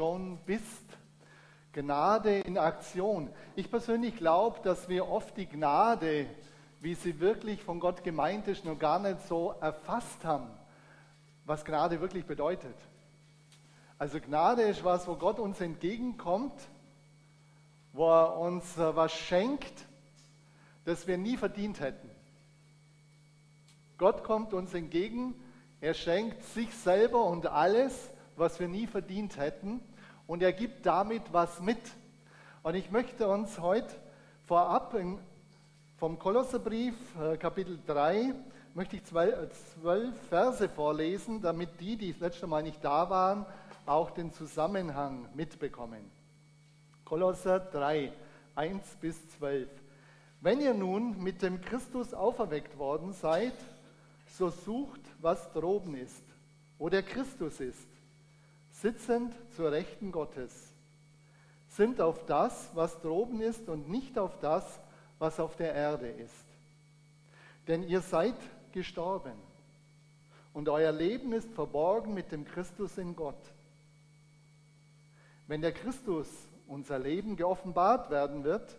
schon 0.00 0.38
bist. 0.46 0.86
Gnade 1.74 2.40
in 2.40 2.56
Aktion. 2.56 3.28
Ich 3.54 3.70
persönlich 3.70 4.16
glaube, 4.16 4.58
dass 4.62 4.88
wir 4.88 5.06
oft 5.06 5.36
die 5.36 5.44
Gnade, 5.44 6.26
wie 6.80 6.94
sie 6.94 7.20
wirklich 7.20 7.62
von 7.62 7.80
Gott 7.80 8.02
gemeint 8.02 8.48
ist, 8.48 8.64
noch 8.64 8.78
gar 8.78 8.98
nicht 8.98 9.20
so 9.28 9.54
erfasst 9.60 10.24
haben, 10.24 10.48
was 11.44 11.66
Gnade 11.66 12.00
wirklich 12.00 12.24
bedeutet. 12.24 12.74
Also 13.98 14.20
Gnade 14.20 14.62
ist 14.62 14.82
was, 14.84 15.06
wo 15.06 15.16
Gott 15.16 15.38
uns 15.38 15.60
entgegenkommt, 15.60 16.58
wo 17.92 18.08
er 18.08 18.38
uns 18.38 18.78
äh, 18.78 18.96
was 18.96 19.12
schenkt, 19.12 19.86
das 20.86 21.06
wir 21.06 21.18
nie 21.18 21.36
verdient 21.36 21.78
hätten. 21.78 22.08
Gott 23.98 24.24
kommt 24.24 24.54
uns 24.54 24.72
entgegen, 24.72 25.34
er 25.82 25.92
schenkt 25.92 26.42
sich 26.42 26.74
selber 26.74 27.26
und 27.26 27.46
alles, 27.46 28.14
was 28.40 28.58
wir 28.58 28.68
nie 28.68 28.86
verdient 28.86 29.36
hätten, 29.36 29.82
und 30.30 30.44
er 30.44 30.52
gibt 30.52 30.86
damit 30.86 31.24
was 31.32 31.60
mit. 31.60 31.80
Und 32.62 32.76
ich 32.76 32.92
möchte 32.92 33.26
uns 33.26 33.58
heute 33.58 33.92
vorab 34.46 34.96
vom 35.96 36.18
Kolosserbrief, 36.20 36.94
äh, 37.20 37.36
Kapitel 37.36 37.80
3, 37.84 38.32
möchte 38.72 38.94
ich 38.94 39.02
zwölf 39.02 40.14
Verse 40.28 40.68
vorlesen, 40.68 41.42
damit 41.42 41.80
die, 41.80 41.96
die 41.96 42.12
das 42.12 42.20
letzte 42.20 42.46
Mal 42.46 42.62
nicht 42.62 42.84
da 42.84 43.10
waren, 43.10 43.44
auch 43.86 44.12
den 44.12 44.32
Zusammenhang 44.32 45.28
mitbekommen. 45.34 46.08
Kolosser 47.04 47.58
3, 47.58 48.12
1 48.54 48.84
bis 49.00 49.16
12. 49.30 49.68
Wenn 50.40 50.60
ihr 50.60 50.74
nun 50.74 51.20
mit 51.20 51.42
dem 51.42 51.60
Christus 51.60 52.14
auferweckt 52.14 52.78
worden 52.78 53.14
seid, 53.14 53.54
so 54.28 54.50
sucht, 54.50 55.00
was 55.20 55.50
droben 55.50 55.96
ist, 55.96 56.22
wo 56.78 56.88
der 56.88 57.02
Christus 57.02 57.58
ist, 57.58 57.89
sitzend 58.80 59.34
zur 59.56 59.72
Rechten 59.72 60.12
Gottes. 60.12 60.74
Sind 61.68 62.00
auf 62.00 62.24
das, 62.26 62.70
was 62.74 63.00
droben 63.00 63.40
ist 63.40 63.68
und 63.68 63.88
nicht 63.88 64.18
auf 64.18 64.38
das, 64.40 64.80
was 65.18 65.38
auf 65.38 65.56
der 65.56 65.74
Erde 65.74 66.08
ist. 66.08 66.46
Denn 67.68 67.82
ihr 67.82 68.00
seid 68.00 68.34
gestorben 68.72 69.34
und 70.52 70.68
euer 70.68 70.92
Leben 70.92 71.32
ist 71.32 71.52
verborgen 71.52 72.14
mit 72.14 72.32
dem 72.32 72.44
Christus 72.44 72.98
in 72.98 73.14
Gott. 73.14 73.52
Wenn 75.46 75.60
der 75.60 75.72
Christus 75.72 76.28
unser 76.66 76.98
Leben 76.98 77.36
geoffenbart 77.36 78.10
werden 78.10 78.44
wird, 78.44 78.78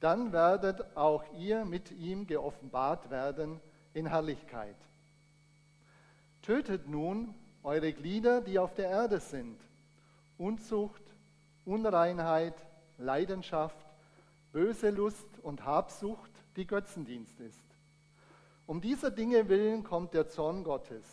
dann 0.00 0.32
werdet 0.32 0.96
auch 0.96 1.24
ihr 1.36 1.64
mit 1.64 1.90
ihm 1.90 2.26
geoffenbart 2.26 3.10
werden 3.10 3.60
in 3.94 4.06
Herrlichkeit. 4.06 4.76
Tötet 6.42 6.88
nun 6.88 7.34
eure 7.68 7.92
Glieder, 7.92 8.40
die 8.40 8.58
auf 8.58 8.72
der 8.72 8.88
Erde 8.88 9.20
sind. 9.20 9.60
Unzucht, 10.38 11.02
Unreinheit, 11.66 12.54
Leidenschaft, 12.96 13.86
böse 14.52 14.88
Lust 14.88 15.26
und 15.42 15.66
Habsucht, 15.66 16.30
die 16.56 16.66
Götzendienst 16.66 17.38
ist. 17.40 17.62
Um 18.64 18.80
dieser 18.80 19.10
Dinge 19.10 19.50
willen 19.50 19.84
kommt 19.84 20.14
der 20.14 20.28
Zorn 20.28 20.64
Gottes. 20.64 21.04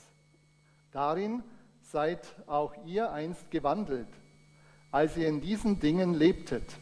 Darin 0.91 1.43
seid 1.81 2.25
auch 2.47 2.73
ihr 2.85 3.11
einst 3.11 3.51
gewandelt, 3.51 4.07
als 4.91 5.17
ihr 5.17 5.27
in 5.27 5.41
diesen 5.41 5.81
Dingen 5.81 6.13
lebtet. 6.13 6.77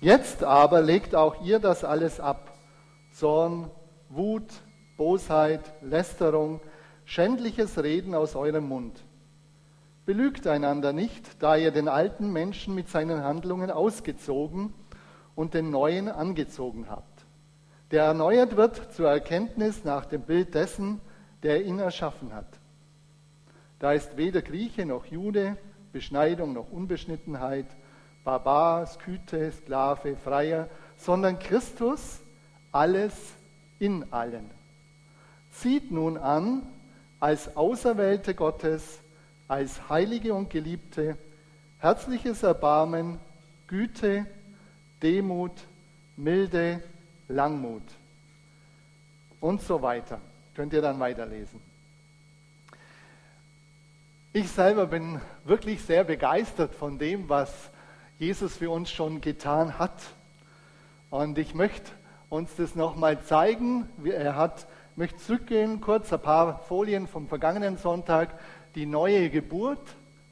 Jetzt 0.00 0.42
aber 0.42 0.82
legt 0.82 1.14
auch 1.14 1.44
ihr 1.44 1.60
das 1.60 1.84
alles 1.84 2.18
ab. 2.18 2.58
Zorn, 3.12 3.70
Wut, 4.08 4.50
Bosheit, 4.96 5.62
Lästerung, 5.80 6.60
schändliches 7.08 7.82
Reden 7.82 8.14
aus 8.14 8.36
eurem 8.36 8.68
Mund. 8.68 9.02
Belügt 10.04 10.46
einander 10.46 10.92
nicht, 10.92 11.42
da 11.42 11.56
ihr 11.56 11.70
den 11.70 11.88
alten 11.88 12.30
Menschen 12.34 12.74
mit 12.74 12.90
seinen 12.90 13.24
Handlungen 13.24 13.70
ausgezogen 13.70 14.74
und 15.34 15.54
den 15.54 15.70
neuen 15.70 16.08
angezogen 16.08 16.90
habt, 16.90 17.24
der 17.92 18.04
erneuert 18.04 18.58
wird 18.58 18.92
zur 18.92 19.08
Erkenntnis 19.08 19.84
nach 19.84 20.04
dem 20.04 20.20
Bild 20.20 20.54
dessen, 20.54 21.00
der 21.42 21.64
ihn 21.64 21.78
erschaffen 21.78 22.34
hat. 22.34 22.60
Da 23.78 23.94
ist 23.94 24.18
weder 24.18 24.42
Grieche 24.42 24.84
noch 24.84 25.06
Jude, 25.06 25.56
Beschneidung 25.92 26.52
noch 26.52 26.70
Unbeschnittenheit, 26.70 27.68
Barbar, 28.22 28.84
Skythe, 28.84 29.50
Sklave, 29.52 30.14
Freier, 30.14 30.68
sondern 30.96 31.38
Christus 31.38 32.20
alles 32.70 33.14
in 33.78 34.12
allen. 34.12 34.50
Zieht 35.50 35.90
nun 35.90 36.18
an, 36.18 36.66
als 37.20 37.56
Auserwählte 37.56 38.34
Gottes, 38.34 39.00
als 39.48 39.88
Heilige 39.88 40.34
und 40.34 40.50
Geliebte, 40.50 41.16
herzliches 41.78 42.42
Erbarmen, 42.42 43.18
Güte, 43.66 44.26
Demut, 45.02 45.52
Milde, 46.16 46.82
Langmut 47.28 47.82
und 49.40 49.62
so 49.62 49.82
weiter. 49.82 50.20
Könnt 50.54 50.72
ihr 50.72 50.82
dann 50.82 50.98
weiterlesen. 50.98 51.60
Ich 54.32 54.50
selber 54.50 54.86
bin 54.86 55.20
wirklich 55.44 55.82
sehr 55.82 56.04
begeistert 56.04 56.74
von 56.74 56.98
dem, 56.98 57.28
was 57.28 57.52
Jesus 58.18 58.56
für 58.56 58.70
uns 58.70 58.90
schon 58.90 59.20
getan 59.20 59.78
hat. 59.78 60.00
Und 61.10 61.38
ich 61.38 61.54
möchte 61.54 61.90
uns 62.28 62.54
das 62.56 62.74
nochmal 62.74 63.22
zeigen. 63.22 63.88
Er 64.04 64.36
hat 64.36 64.66
möchte 64.98 65.18
zurückgehen, 65.18 65.80
kurz 65.80 66.12
ein 66.12 66.20
paar 66.20 66.58
Folien 66.58 67.06
vom 67.06 67.28
vergangenen 67.28 67.76
Sonntag. 67.76 68.36
Die 68.74 68.84
neue 68.84 69.30
Geburt, 69.30 69.78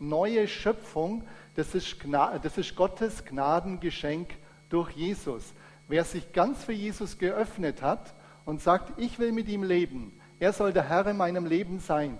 neue 0.01 0.49
Schöpfung, 0.49 1.23
das 1.55 1.77
ist, 1.77 1.99
das 2.43 2.59
ist 2.59 2.75
Gottes 2.75 3.25
Gnadengeschenk 3.25 4.29
durch 4.69 4.91
Jesus. 4.91 5.45
Wer 5.87 6.03
sich 6.03 6.33
ganz 6.33 6.65
für 6.65 6.73
Jesus 6.73 7.17
geöffnet 7.17 7.81
hat 7.81 8.13
und 8.45 8.61
sagt, 8.61 8.99
ich 8.99 9.21
will 9.21 9.31
mit 9.31 9.47
ihm 9.49 9.63
leben, 9.63 10.13
er 10.41 10.53
soll 10.53 10.73
der 10.73 10.89
Herr 10.89 11.07
in 11.07 11.17
meinem 11.17 11.47
Leben 11.47 11.79
sein. 11.79 12.19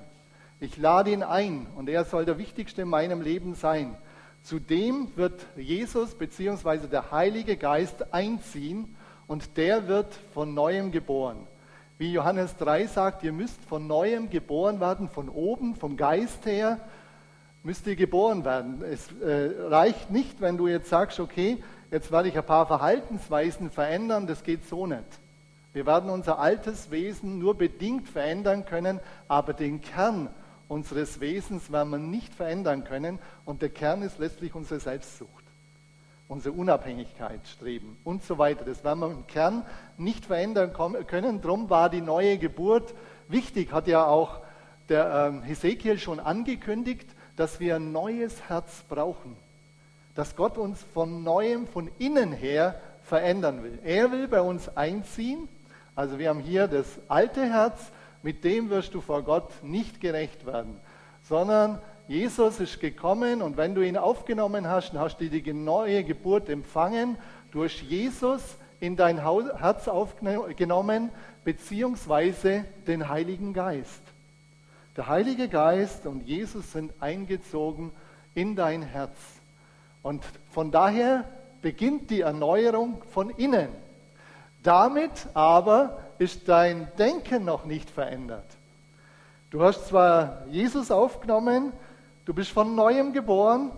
Ich 0.61 0.77
lade 0.77 1.11
ihn 1.11 1.25
ein 1.25 1.67
und 1.75 1.89
er 1.89 2.05
soll 2.05 2.25
der 2.27 2.39
Wichtigste 2.39 2.83
in 2.83 2.89
meinem 2.89 3.23
Leben 3.23 3.57
sein. 3.57 3.97
Zudem 4.45 5.09
wird 5.17 5.45
Jesus 5.57 6.15
bzw. 6.15 6.87
der 6.87 7.11
Heilige 7.11 7.57
Geist 7.57 8.15
einziehen 8.15 8.95
und 9.27 9.57
der 9.57 9.89
wird 9.89 10.15
von 10.33 10.55
neuem 10.55 10.93
geboren. 10.93 11.49
Wie 11.99 12.13
Johannes 12.13 12.55
3 12.59 12.87
sagt, 12.89 13.23
ihr 13.23 13.33
müsst 13.33 13.65
von 13.65 13.87
neuem 13.87 14.29
geboren 14.29 14.81
werden, 14.81 15.09
von 15.09 15.31
oben, 15.31 15.77
vom 15.77 15.97
Geist 15.97 16.45
her, 16.45 16.79
müsst 17.63 17.87
ihr 17.87 17.97
geboren 17.97 18.45
werden. 18.45 18.83
Es 18.83 19.11
äh, 19.23 19.69
reicht 19.69 20.11
nicht, 20.11 20.43
wenn 20.43 20.59
du 20.59 20.69
jetzt 20.69 20.91
sagst, 20.91 21.21
okay, 21.21 21.63
jetzt 21.91 22.13
werde 22.13 22.29
ich 22.29 22.37
ein 22.37 22.45
paar 22.45 22.67
Verhaltensweisen 22.67 23.71
verändern, 23.71 24.27
das 24.27 24.43
geht 24.43 24.69
so 24.69 24.87
nicht. 24.87 25.07
Wir 25.73 25.87
werden 25.87 26.11
unser 26.11 26.39
altes 26.39 26.91
Wesen 26.91 27.39
nur 27.39 27.57
bedingt 27.57 28.09
verändern 28.09 28.67
können, 28.67 29.01
aber 29.27 29.55
den 29.55 29.81
Kern 29.81 30.29
unseres 30.69 31.21
Wesens 31.21 31.73
werden 31.73 31.91
wir 31.91 31.99
nicht 31.99 32.35
verändern 32.35 32.85
können 32.85 33.19
und 33.47 33.63
der 33.63 33.71
Kern 33.71 34.03
ist 34.03 34.19
letztlich 34.19 34.55
unsere 34.55 34.81
Selbstsucht 34.81 35.46
unsere 36.29 36.55
Unabhängigkeit 36.55 37.41
streben 37.47 37.97
und 38.05 38.25
so 38.25 38.39
weiter. 38.39 38.65
Das 38.65 38.83
werden 38.83 39.01
wir 39.01 39.11
im 39.11 39.27
Kern 39.27 39.65
nicht 39.97 40.27
verändern 40.27 40.73
können. 41.07 41.41
Darum 41.41 41.71
war 41.71 41.89
die 41.89 42.01
neue 42.01 42.39
Geburt 42.39 42.95
wichtig, 43.29 43.73
hat 43.73 43.87
ja 43.87 44.07
auch 44.07 44.41
der 44.89 45.29
ähm, 45.29 45.43
Hesekiel 45.43 45.99
schon 45.99 46.21
angekündigt, 46.21 47.09
dass 47.37 47.61
wir 47.61 47.77
ein 47.77 47.93
neues 47.93 48.49
Herz 48.49 48.83
brauchen. 48.89 49.37
Dass 50.15 50.37
Gott 50.37 50.59
uns 50.59 50.83
von 50.95 51.23
neuem, 51.23 51.67
von 51.67 51.91
innen 51.99 52.33
her 52.33 52.81
verändern 53.03 53.63
will. 53.63 53.79
Er 53.85 54.11
will 54.11 54.27
bei 54.29 54.41
uns 54.41 54.75
einziehen. 54.77 55.49
Also 55.95 56.19
wir 56.19 56.31
haben 56.31 56.41
hier 56.41 56.67
das 56.67 56.87
alte 57.09 57.45
Herz, 57.45 57.81
mit 58.23 58.43
dem 58.43 58.71
wirst 58.71 58.95
du 58.95 59.01
vor 59.01 59.23
Gott 59.23 59.51
nicht 59.63 60.01
gerecht 60.01 60.47
werden, 60.47 60.81
sondern 61.29 61.79
Jesus 62.09 62.61
ist 62.61 62.81
gekommen 62.81 63.43
und 63.43 63.57
wenn 63.57 63.75
du 63.75 63.83
ihn 63.83 63.97
aufgenommen 63.97 64.69
hast, 64.69 64.93
dann 64.93 65.01
hast 65.01 65.19
du 65.19 65.29
die 65.29 65.53
neue 65.53 66.05
Geburt 66.05 66.49
empfangen, 66.49 67.17
durch 67.51 67.83
Jesus 67.83 68.43
in 68.81 68.97
dein 68.97 69.23
Herz 69.23 69.89
aufgenommen, 69.89 71.11
beziehungsweise 71.45 72.65
den 72.87 73.09
Heiligen 73.09 73.53
Geist. 73.53 74.03
Der 74.97 75.09
Heilige 75.09 75.49
Geist 75.49 76.07
und 76.07 76.27
Jesus 76.27 76.73
sind 76.73 76.93
eingezogen 77.01 77.91
in 78.35 78.55
dein 78.55 78.83
Herz. 78.83 79.17
Und 80.03 80.23
von 80.53 80.71
daher 80.71 81.25
beginnt 81.61 82.11
die 82.11 82.21
Erneuerung 82.21 83.03
von 83.13 83.31
innen. 83.31 83.69
Damit 84.63 85.11
aber 85.35 85.99
ist 86.19 86.49
dein 86.49 86.89
Denken 86.99 87.45
noch 87.45 87.65
nicht 87.65 87.91
verändert. 87.91 88.47
Du 89.51 89.63
hast 89.63 89.89
zwar 89.89 90.45
Jesus 90.51 90.91
aufgenommen, 90.91 91.73
Du 92.27 92.35
bist 92.35 92.51
von 92.51 92.75
neuem 92.75 93.13
geboren, 93.13 93.71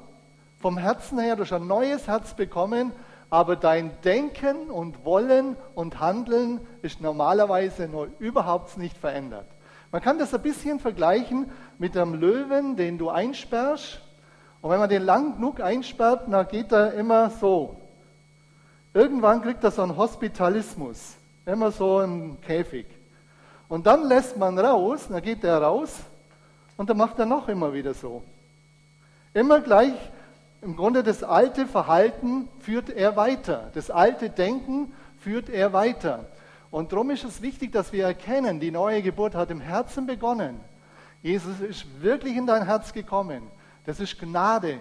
vom 0.58 0.78
Herzen 0.78 1.18
her, 1.18 1.36
du 1.36 1.42
hast 1.42 1.52
ein 1.52 1.66
neues 1.66 2.08
Herz 2.08 2.32
bekommen, 2.32 2.92
aber 3.28 3.56
dein 3.56 4.00
Denken 4.00 4.70
und 4.70 5.04
Wollen 5.04 5.54
und 5.74 6.00
Handeln 6.00 6.58
ist 6.80 7.02
normalerweise 7.02 7.88
noch 7.88 8.06
überhaupt 8.18 8.78
nicht 8.78 8.96
verändert. 8.96 9.44
Man 9.92 10.00
kann 10.00 10.18
das 10.18 10.32
ein 10.32 10.40
bisschen 10.40 10.80
vergleichen 10.80 11.52
mit 11.78 11.94
einem 11.94 12.14
Löwen, 12.14 12.76
den 12.76 12.96
du 12.96 13.10
einsperrst 13.10 14.00
Und 14.62 14.70
wenn 14.70 14.80
man 14.80 14.88
den 14.88 15.02
lang 15.02 15.34
genug 15.34 15.60
einsperrt, 15.60 16.22
dann 16.30 16.48
geht 16.48 16.72
er 16.72 16.94
immer 16.94 17.28
so. 17.28 17.76
Irgendwann 18.94 19.42
kriegt 19.42 19.62
er 19.62 19.72
so 19.72 19.82
einen 19.82 19.98
Hospitalismus, 19.98 21.16
immer 21.44 21.70
so 21.70 22.00
im 22.00 22.40
Käfig. 22.40 22.86
Und 23.68 23.86
dann 23.86 24.08
lässt 24.08 24.38
man 24.38 24.58
raus, 24.58 25.06
dann 25.10 25.20
geht 25.20 25.44
er 25.44 25.60
raus 25.60 25.94
und 26.78 26.88
dann 26.88 26.96
macht 26.96 27.18
er 27.18 27.26
noch 27.26 27.46
immer 27.48 27.74
wieder 27.74 27.92
so. 27.92 28.22
Immer 29.38 29.60
gleich, 29.60 29.94
im 30.62 30.74
Grunde 30.74 31.04
das 31.04 31.22
alte 31.22 31.68
Verhalten 31.68 32.48
führt 32.58 32.90
er 32.90 33.14
weiter. 33.14 33.70
Das 33.72 33.88
alte 33.88 34.30
Denken 34.30 34.92
führt 35.20 35.48
er 35.48 35.72
weiter. 35.72 36.24
Und 36.72 36.90
darum 36.90 37.10
ist 37.10 37.22
es 37.22 37.40
wichtig, 37.40 37.70
dass 37.70 37.92
wir 37.92 38.04
erkennen, 38.04 38.58
die 38.58 38.72
neue 38.72 39.00
Geburt 39.00 39.36
hat 39.36 39.52
im 39.52 39.60
Herzen 39.60 40.08
begonnen. 40.08 40.58
Jesus 41.22 41.60
ist 41.60 41.86
wirklich 42.02 42.36
in 42.36 42.48
dein 42.48 42.64
Herz 42.64 42.92
gekommen. 42.92 43.44
Das 43.86 44.00
ist 44.00 44.18
Gnade. 44.18 44.80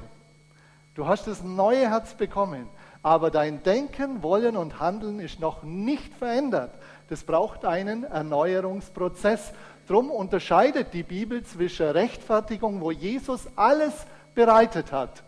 Du 0.96 1.06
hast 1.06 1.28
das 1.28 1.44
neue 1.44 1.88
Herz 1.88 2.16
bekommen. 2.16 2.68
Aber 3.04 3.30
dein 3.30 3.62
Denken, 3.62 4.24
Wollen 4.24 4.58
und 4.58 4.80
Handeln 4.80 5.20
ist 5.20 5.40
noch 5.40 5.62
nicht 5.62 6.16
verändert. 6.16 6.72
Das 7.10 7.24
braucht 7.24 7.64
einen 7.64 8.06
Erneuerungsprozess. 8.06 9.54
Darum 9.88 10.10
unterscheidet 10.10 10.96
die 10.96 11.04
Bibel 11.04 11.44
zwischen 11.44 11.86
Rechtfertigung, 11.86 12.82
wo 12.82 12.90
Jesus 12.90 13.46
alles 13.56 13.94
bereitet 14.38 14.92
hat. 14.92 15.24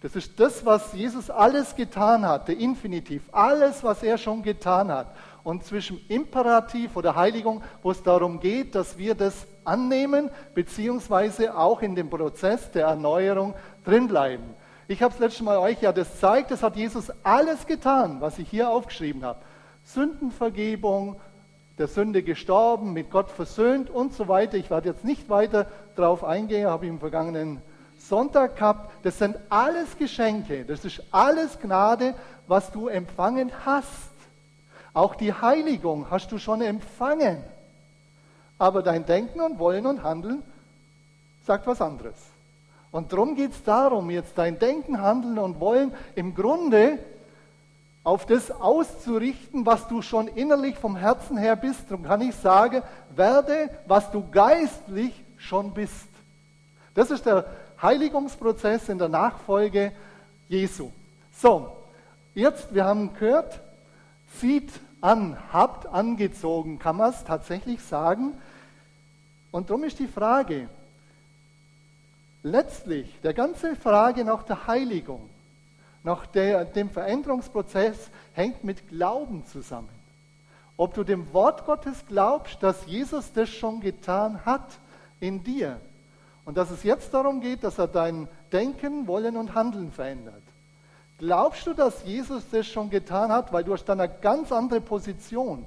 Das 0.00 0.14
ist 0.14 0.38
das, 0.38 0.64
was 0.64 0.92
Jesus 0.92 1.28
alles 1.28 1.74
getan 1.74 2.24
hat, 2.24 2.46
der 2.46 2.56
Infinitiv, 2.56 3.22
alles, 3.32 3.82
was 3.82 4.04
er 4.04 4.16
schon 4.16 4.44
getan 4.44 4.92
hat. 4.92 5.08
Und 5.42 5.64
zwischen 5.64 6.00
Imperativ 6.08 6.96
oder 6.96 7.16
Heiligung, 7.16 7.64
wo 7.82 7.90
es 7.90 8.00
darum 8.04 8.38
geht, 8.38 8.76
dass 8.76 8.96
wir 8.96 9.16
das 9.16 9.34
annehmen, 9.64 10.30
beziehungsweise 10.54 11.58
auch 11.58 11.82
in 11.82 11.96
dem 11.96 12.08
Prozess 12.10 12.70
der 12.70 12.86
Erneuerung 12.86 13.54
drinbleiben. 13.84 14.44
Ich 14.86 15.02
habe 15.02 15.12
es 15.12 15.18
letztes 15.18 15.42
Mal 15.42 15.58
euch 15.58 15.82
ja 15.82 15.92
das 15.92 16.20
zeigt, 16.20 16.52
das 16.52 16.62
hat 16.62 16.76
Jesus 16.76 17.10
alles 17.24 17.66
getan, 17.66 18.20
was 18.20 18.38
ich 18.38 18.48
hier 18.48 18.70
aufgeschrieben 18.70 19.24
habe. 19.24 19.40
Sündenvergebung, 19.84 21.16
der 21.76 21.88
Sünde 21.88 22.22
gestorben, 22.22 22.92
mit 22.92 23.10
Gott 23.10 23.30
versöhnt 23.30 23.90
und 23.90 24.14
so 24.14 24.28
weiter. 24.28 24.56
Ich 24.56 24.70
werde 24.70 24.90
jetzt 24.90 25.04
nicht 25.04 25.28
weiter 25.28 25.66
darauf 25.96 26.22
eingehen, 26.22 26.68
habe 26.68 26.86
ich 26.86 26.90
im 26.90 27.00
vergangenen 27.00 27.60
Sonntag 28.08 28.56
gehabt. 28.56 28.90
Das 29.04 29.18
sind 29.18 29.36
alles 29.48 29.96
Geschenke, 29.96 30.64
das 30.64 30.84
ist 30.84 31.02
alles 31.10 31.58
Gnade, 31.60 32.14
was 32.46 32.72
du 32.72 32.88
empfangen 32.88 33.52
hast. 33.64 34.10
Auch 34.94 35.14
die 35.14 35.32
Heiligung 35.32 36.10
hast 36.10 36.32
du 36.32 36.38
schon 36.38 36.60
empfangen. 36.60 37.42
Aber 38.58 38.82
dein 38.82 39.06
Denken 39.06 39.40
und 39.40 39.58
Wollen 39.58 39.86
und 39.86 40.02
Handeln 40.02 40.42
sagt 41.46 41.66
was 41.66 41.80
anderes. 41.80 42.16
Und 42.90 43.12
darum 43.12 43.36
geht 43.36 43.52
es 43.52 43.62
darum, 43.62 44.10
jetzt 44.10 44.36
dein 44.36 44.58
Denken, 44.58 45.00
Handeln 45.00 45.38
und 45.38 45.60
Wollen 45.60 45.92
im 46.14 46.34
Grunde 46.34 46.98
auf 48.02 48.24
das 48.24 48.50
auszurichten, 48.50 49.66
was 49.66 49.86
du 49.86 50.00
schon 50.00 50.28
innerlich 50.28 50.76
vom 50.76 50.96
Herzen 50.96 51.36
her 51.36 51.56
bist. 51.56 51.82
Darum 51.88 52.04
kann 52.04 52.22
ich 52.22 52.34
sagen, 52.34 52.82
werde, 53.14 53.68
was 53.86 54.10
du 54.10 54.24
geistlich 54.30 55.12
schon 55.36 55.72
bist. 55.72 56.08
Das 56.94 57.10
ist 57.10 57.26
der 57.26 57.44
Heiligungsprozess 57.80 58.88
in 58.88 58.98
der 58.98 59.08
Nachfolge 59.08 59.92
Jesu. 60.48 60.90
So, 61.32 61.76
jetzt, 62.34 62.74
wir 62.74 62.84
haben 62.84 63.14
gehört, 63.14 63.60
zieht 64.40 64.70
an, 65.00 65.36
habt 65.52 65.86
angezogen, 65.86 66.78
kann 66.78 66.96
man 66.96 67.10
es 67.10 67.24
tatsächlich 67.24 67.82
sagen. 67.82 68.34
Und 69.50 69.70
darum 69.70 69.84
ist 69.84 69.98
die 69.98 70.08
Frage, 70.08 70.68
letztlich 72.42 73.08
der 73.22 73.34
ganze 73.34 73.76
Frage 73.76 74.24
nach 74.24 74.42
der 74.42 74.66
Heiligung, 74.66 75.28
nach 76.02 76.26
der, 76.26 76.64
dem 76.64 76.90
Veränderungsprozess 76.90 77.96
hängt 78.34 78.64
mit 78.64 78.88
Glauben 78.88 79.44
zusammen. 79.46 79.88
Ob 80.76 80.94
du 80.94 81.04
dem 81.04 81.32
Wort 81.32 81.66
Gottes 81.66 82.04
glaubst, 82.08 82.62
dass 82.62 82.86
Jesus 82.86 83.32
das 83.32 83.48
schon 83.48 83.80
getan 83.80 84.44
hat 84.44 84.66
in 85.20 85.42
dir 85.42 85.80
und 86.48 86.56
dass 86.56 86.70
es 86.70 86.82
jetzt 86.82 87.12
darum 87.12 87.42
geht, 87.42 87.62
dass 87.62 87.76
er 87.76 87.88
dein 87.88 88.26
Denken, 88.52 89.06
Wollen 89.06 89.36
und 89.36 89.54
Handeln 89.54 89.92
verändert. 89.92 90.40
Glaubst 91.18 91.66
du, 91.66 91.74
dass 91.74 92.02
Jesus 92.06 92.42
das 92.50 92.66
schon 92.66 92.88
getan 92.88 93.30
hat, 93.30 93.52
weil 93.52 93.64
du 93.64 93.74
hast 93.74 93.84
dann 93.84 94.00
eine 94.00 94.10
ganz 94.22 94.50
andere 94.50 94.80
Position. 94.80 95.66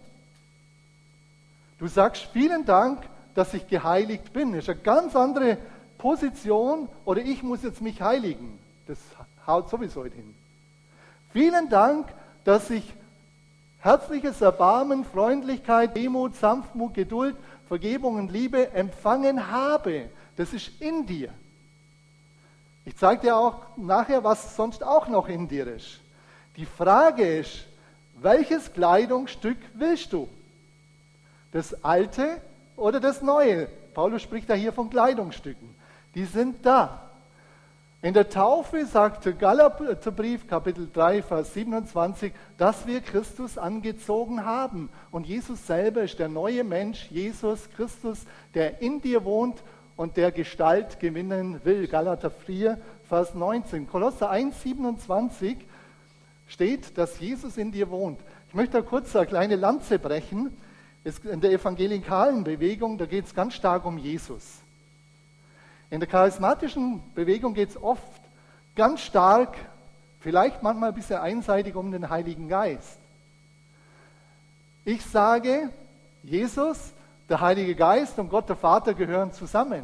Du 1.77 1.87
sagst, 1.87 2.29
vielen 2.33 2.65
Dank, 2.65 3.03
dass 3.35 3.53
ich 3.53 3.67
geheiligt 3.67 4.33
bin. 4.33 4.53
Das 4.53 4.63
ist 4.63 4.69
eine 4.69 4.79
ganz 4.79 5.15
andere 5.15 5.59
Position 5.99 6.89
oder 7.05 7.21
ich 7.21 7.43
muss 7.43 7.61
jetzt 7.61 7.83
mich 7.83 8.01
heiligen. 8.01 8.57
Das 8.87 8.97
haut 9.45 9.69
sowieso 9.69 10.03
hin. 10.05 10.33
Vielen 11.31 11.69
Dank, 11.69 12.07
dass 12.43 12.71
ich 12.71 12.91
herzliches 13.81 14.41
Erbarmen, 14.41 15.05
Freundlichkeit, 15.05 15.95
Demut, 15.95 16.35
Sanftmut, 16.37 16.95
Geduld, 16.95 17.35
Vergebung 17.67 18.15
und 18.15 18.31
Liebe 18.31 18.73
empfangen 18.73 19.51
habe. 19.51 20.09
Das 20.41 20.53
ist 20.53 20.71
in 20.81 21.05
dir. 21.05 21.29
Ich 22.83 22.97
zeige 22.97 23.21
dir 23.21 23.37
auch 23.37 23.61
nachher, 23.77 24.23
was 24.23 24.55
sonst 24.55 24.83
auch 24.83 25.07
noch 25.07 25.29
in 25.29 25.47
dir 25.47 25.67
ist. 25.67 25.99
Die 26.57 26.65
Frage 26.65 27.37
ist, 27.37 27.65
welches 28.19 28.73
Kleidungsstück 28.73 29.57
willst 29.75 30.11
du? 30.13 30.27
Das 31.51 31.83
alte 31.83 32.41
oder 32.75 32.99
das 32.99 33.21
neue? 33.21 33.67
Paulus 33.93 34.23
spricht 34.23 34.49
da 34.49 34.55
hier 34.55 34.73
von 34.73 34.89
Kleidungsstücken. 34.89 35.75
Die 36.15 36.25
sind 36.25 36.65
da. 36.65 37.11
In 38.01 38.15
der 38.15 38.27
Taufe 38.27 38.87
sagt 38.87 39.25
der 39.25 39.33
Galaterbrief, 39.33 40.47
Kapitel 40.47 40.89
3, 40.91 41.21
Vers 41.21 41.53
27, 41.53 42.33
dass 42.57 42.87
wir 42.87 43.01
Christus 43.01 43.59
angezogen 43.59 44.43
haben. 44.43 44.89
Und 45.11 45.27
Jesus 45.27 45.67
selber 45.67 46.01
ist 46.01 46.17
der 46.17 46.29
neue 46.29 46.63
Mensch, 46.63 47.11
Jesus 47.11 47.69
Christus, 47.75 48.25
der 48.55 48.81
in 48.81 49.01
dir 49.01 49.23
wohnt 49.23 49.61
und 49.95 50.17
der 50.17 50.31
Gestalt 50.31 50.99
gewinnen 50.99 51.61
will. 51.63 51.87
Galater 51.87 52.31
4, 52.31 52.79
Vers 53.07 53.33
19. 53.33 53.87
Kolosser 53.87 54.29
1, 54.29 54.61
27 54.61 55.57
steht, 56.47 56.97
dass 56.97 57.19
Jesus 57.19 57.57
in 57.57 57.71
dir 57.71 57.89
wohnt. 57.89 58.19
Ich 58.49 58.53
möchte 58.53 58.73
da 58.73 58.81
kurz 58.81 59.15
eine 59.15 59.25
kleine 59.25 59.55
Lanze 59.55 59.99
brechen. 59.99 60.55
In 61.23 61.41
der 61.41 61.51
evangelikalen 61.51 62.43
Bewegung, 62.43 62.97
da 62.97 63.05
geht 63.05 63.25
es 63.25 63.33
ganz 63.33 63.53
stark 63.53 63.85
um 63.85 63.97
Jesus. 63.97 64.43
In 65.89 65.99
der 65.99 66.07
charismatischen 66.07 67.01
Bewegung 67.15 67.53
geht 67.53 67.69
es 67.69 67.81
oft 67.81 68.03
ganz 68.75 69.01
stark, 69.01 69.57
vielleicht 70.19 70.63
manchmal 70.63 70.89
ein 70.89 70.95
bisschen 70.95 71.19
einseitig 71.19 71.75
um 71.75 71.91
den 71.91 72.09
Heiligen 72.09 72.47
Geist. 72.47 72.97
Ich 74.85 75.05
sage, 75.05 75.69
Jesus, 76.23 76.91
der 77.31 77.39
Heilige 77.39 77.75
Geist 77.75 78.19
und 78.19 78.29
Gott 78.29 78.49
der 78.49 78.57
Vater 78.57 78.93
gehören 78.93 79.31
zusammen. 79.31 79.83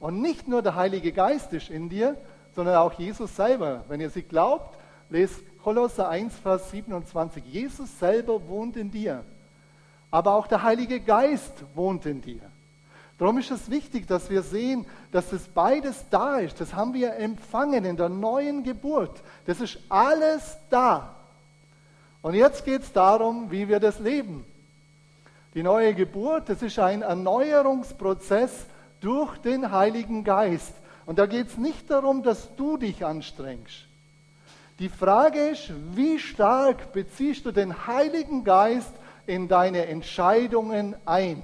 Und 0.00 0.20
nicht 0.22 0.48
nur 0.48 0.62
der 0.62 0.74
Heilige 0.74 1.12
Geist 1.12 1.52
ist 1.52 1.68
in 1.70 1.90
dir, 1.90 2.16
sondern 2.56 2.76
auch 2.76 2.94
Jesus 2.94 3.36
selber. 3.36 3.84
Wenn 3.88 4.00
ihr 4.00 4.10
sie 4.10 4.22
glaubt, 4.22 4.76
lest 5.10 5.36
Kolosser 5.62 6.08
1, 6.08 6.34
Vers 6.38 6.70
27. 6.70 7.44
Jesus 7.44 7.98
selber 7.98 8.48
wohnt 8.48 8.76
in 8.76 8.90
dir. 8.90 9.22
Aber 10.10 10.34
auch 10.34 10.46
der 10.46 10.62
Heilige 10.62 10.98
Geist 10.98 11.52
wohnt 11.74 12.06
in 12.06 12.22
dir. 12.22 12.40
Darum 13.18 13.38
ist 13.38 13.50
es 13.50 13.70
wichtig, 13.70 14.06
dass 14.08 14.30
wir 14.30 14.42
sehen, 14.42 14.86
dass 15.12 15.28
das 15.28 15.42
beides 15.42 16.04
da 16.10 16.38
ist. 16.38 16.60
Das 16.60 16.74
haben 16.74 16.94
wir 16.94 17.16
empfangen 17.16 17.84
in 17.84 17.96
der 17.96 18.08
neuen 18.08 18.64
Geburt. 18.64 19.22
Das 19.46 19.60
ist 19.60 19.78
alles 19.90 20.56
da. 20.70 21.14
Und 22.22 22.34
jetzt 22.34 22.64
geht 22.64 22.82
es 22.82 22.92
darum, 22.92 23.50
wie 23.50 23.68
wir 23.68 23.78
das 23.78 23.98
leben. 24.00 24.44
Die 25.54 25.62
neue 25.62 25.94
Geburt, 25.94 26.48
das 26.48 26.62
ist 26.62 26.78
ein 26.78 27.02
Erneuerungsprozess 27.02 28.66
durch 29.00 29.36
den 29.38 29.70
Heiligen 29.70 30.24
Geist. 30.24 30.72
Und 31.04 31.18
da 31.18 31.26
geht 31.26 31.48
es 31.48 31.58
nicht 31.58 31.90
darum, 31.90 32.22
dass 32.22 32.54
du 32.56 32.78
dich 32.78 33.04
anstrengst. 33.04 33.86
Die 34.78 34.88
Frage 34.88 35.48
ist, 35.50 35.70
wie 35.94 36.18
stark 36.18 36.92
beziehst 36.92 37.44
du 37.44 37.52
den 37.52 37.86
Heiligen 37.86 38.44
Geist 38.44 38.92
in 39.26 39.46
deine 39.46 39.86
Entscheidungen 39.86 40.96
ein? 41.04 41.42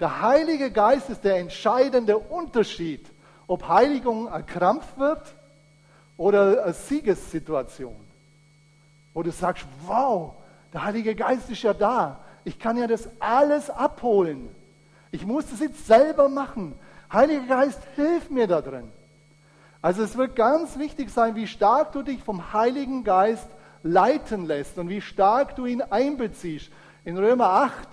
Der 0.00 0.22
Heilige 0.22 0.70
Geist 0.70 1.08
ist 1.10 1.22
der 1.22 1.36
entscheidende 1.36 2.18
Unterschied, 2.18 3.06
ob 3.46 3.68
Heiligung 3.68 4.28
ein 4.28 4.44
Krampf 4.44 4.86
wird 4.96 5.22
oder 6.16 6.64
eine 6.64 6.72
Siegessituation. 6.72 7.96
Wo 9.14 9.22
du 9.22 9.30
sagst, 9.30 9.66
wow, 9.86 10.34
der 10.72 10.84
Heilige 10.84 11.14
Geist 11.14 11.48
ist 11.50 11.62
ja 11.62 11.74
da. 11.74 12.18
Ich 12.44 12.58
kann 12.58 12.76
ja 12.76 12.86
das 12.86 13.08
alles 13.18 13.70
abholen. 13.70 14.48
Ich 15.12 15.26
muss 15.26 15.46
das 15.50 15.60
jetzt 15.60 15.86
selber 15.86 16.28
machen. 16.28 16.74
Heiliger 17.12 17.46
Geist, 17.46 17.80
hilf 17.96 18.30
mir 18.30 18.46
da 18.46 18.60
drin. 18.60 18.90
Also 19.82 20.02
es 20.02 20.16
wird 20.16 20.36
ganz 20.36 20.78
wichtig 20.78 21.10
sein, 21.10 21.34
wie 21.36 21.46
stark 21.46 21.92
du 21.92 22.02
dich 22.02 22.22
vom 22.22 22.52
Heiligen 22.52 23.02
Geist 23.02 23.46
leiten 23.82 24.46
lässt 24.46 24.78
und 24.78 24.88
wie 24.88 25.00
stark 25.00 25.56
du 25.56 25.66
ihn 25.66 25.82
einbeziehst. 25.82 26.70
In 27.04 27.16
Römer 27.16 27.48
8 27.50 27.88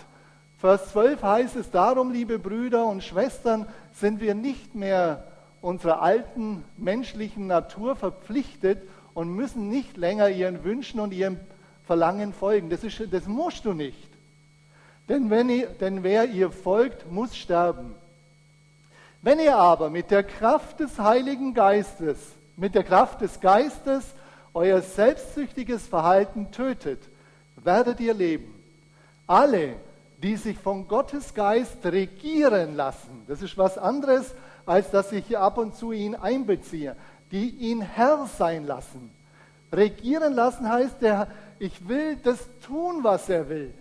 Vers 0.59 0.91
12 0.91 1.21
heißt 1.21 1.55
es, 1.55 1.69
darum, 1.69 2.11
liebe 2.11 2.39
Brüder 2.39 2.87
und 2.87 3.03
Schwestern, 3.03 3.67
sind 3.93 4.21
wir 4.21 4.33
nicht 4.33 4.73
mehr 4.73 5.23
unserer 5.61 6.01
alten 6.01 6.63
menschlichen 6.77 7.45
Natur 7.45 7.95
verpflichtet 7.95 8.79
und 9.13 9.29
müssen 9.29 9.69
nicht 9.69 9.97
länger 9.97 10.29
ihren 10.29 10.63
Wünschen 10.63 10.99
und 10.99 11.13
ihrem 11.13 11.37
Verlangen 11.85 12.33
folgen. 12.33 12.71
Das, 12.71 12.83
ist, 12.83 13.01
das 13.11 13.27
musst 13.27 13.65
du 13.65 13.73
nicht. 13.73 14.09
Denn, 15.09 15.29
wenn 15.29 15.49
ihr, 15.49 15.67
denn 15.67 16.03
wer 16.03 16.25
ihr 16.25 16.51
folgt, 16.51 17.09
muss 17.11 17.35
sterben. 17.35 17.95
Wenn 19.21 19.39
ihr 19.39 19.55
aber 19.55 19.89
mit 19.89 20.11
der 20.11 20.23
Kraft 20.23 20.79
des 20.79 20.99
Heiligen 20.99 21.53
Geistes, 21.53 22.17
mit 22.55 22.75
der 22.75 22.83
Kraft 22.83 23.21
des 23.21 23.39
Geistes 23.39 24.03
euer 24.53 24.81
selbstsüchtiges 24.81 25.87
Verhalten 25.87 26.51
tötet, 26.51 26.99
werdet 27.63 27.99
ihr 27.99 28.13
leben. 28.13 28.53
Alle, 29.27 29.75
die 30.21 30.35
sich 30.35 30.57
von 30.57 30.87
Gottes 30.87 31.33
Geist 31.33 31.77
regieren 31.83 32.75
lassen, 32.75 33.23
das 33.27 33.41
ist 33.41 33.57
was 33.57 33.77
anderes, 33.77 34.33
als 34.65 34.89
dass 34.91 35.11
ich 35.11 35.25
hier 35.27 35.41
ab 35.41 35.57
und 35.57 35.75
zu 35.75 35.91
ihn 35.91 36.15
einbeziehe, 36.15 36.95
die 37.31 37.49
ihn 37.49 37.81
Herr 37.81 38.27
sein 38.37 38.65
lassen. 38.65 39.11
Regieren 39.71 40.33
lassen 40.33 40.69
heißt, 40.69 41.01
der, 41.01 41.27
ich 41.59 41.87
will 41.87 42.17
das 42.17 42.39
tun, 42.65 43.03
was 43.03 43.29
er 43.29 43.49
will. 43.49 43.73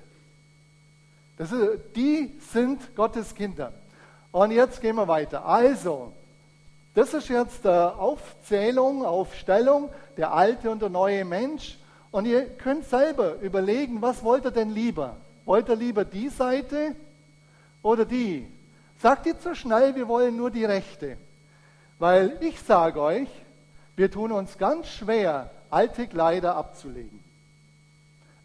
Das 1.38 1.52
ist, 1.52 1.81
die 1.95 2.33
sind 2.52 2.95
Gottes 2.97 3.35
Kinder. 3.35 3.73
Und 4.33 4.50
jetzt 4.50 4.81
gehen 4.81 4.97
wir 4.97 5.09
weiter. 5.09 5.45
Also, 5.47 6.12
das 6.95 7.12
ist 7.12 7.28
jetzt 7.28 7.66
Aufzählung, 7.66 9.05
Aufstellung, 9.05 9.90
der 10.16 10.33
alte 10.33 10.71
und 10.71 10.81
der 10.81 10.88
neue 10.88 11.25
Mensch. 11.25 11.78
Und 12.11 12.25
ihr 12.25 12.47
könnt 12.47 12.88
selber 12.88 13.40
überlegen, 13.40 14.00
was 14.00 14.23
wollt 14.23 14.45
ihr 14.47 14.50
denn 14.50 14.71
lieber? 14.71 15.16
Wollt 15.45 15.69
ihr 15.69 15.76
lieber 15.76 16.05
die 16.05 16.31
Seite 16.31 16.95
oder 17.83 18.05
die? 18.05 18.47
Sagt 19.02 19.26
ihr 19.26 19.38
zu 19.38 19.55
schnell, 19.55 19.95
wir 19.95 20.09
wollen 20.09 20.37
nur 20.37 20.50
die 20.50 20.64
rechte. 20.64 21.19
Weil 21.99 22.38
ich 22.40 22.59
sage 22.61 23.00
euch, 23.00 23.28
wir 23.95 24.11
tun 24.11 24.33
uns 24.33 24.57
ganz 24.57 24.88
schwer, 24.88 25.50
alte 25.71 26.07
Kleider 26.07 26.57
abzulegen. 26.57 27.25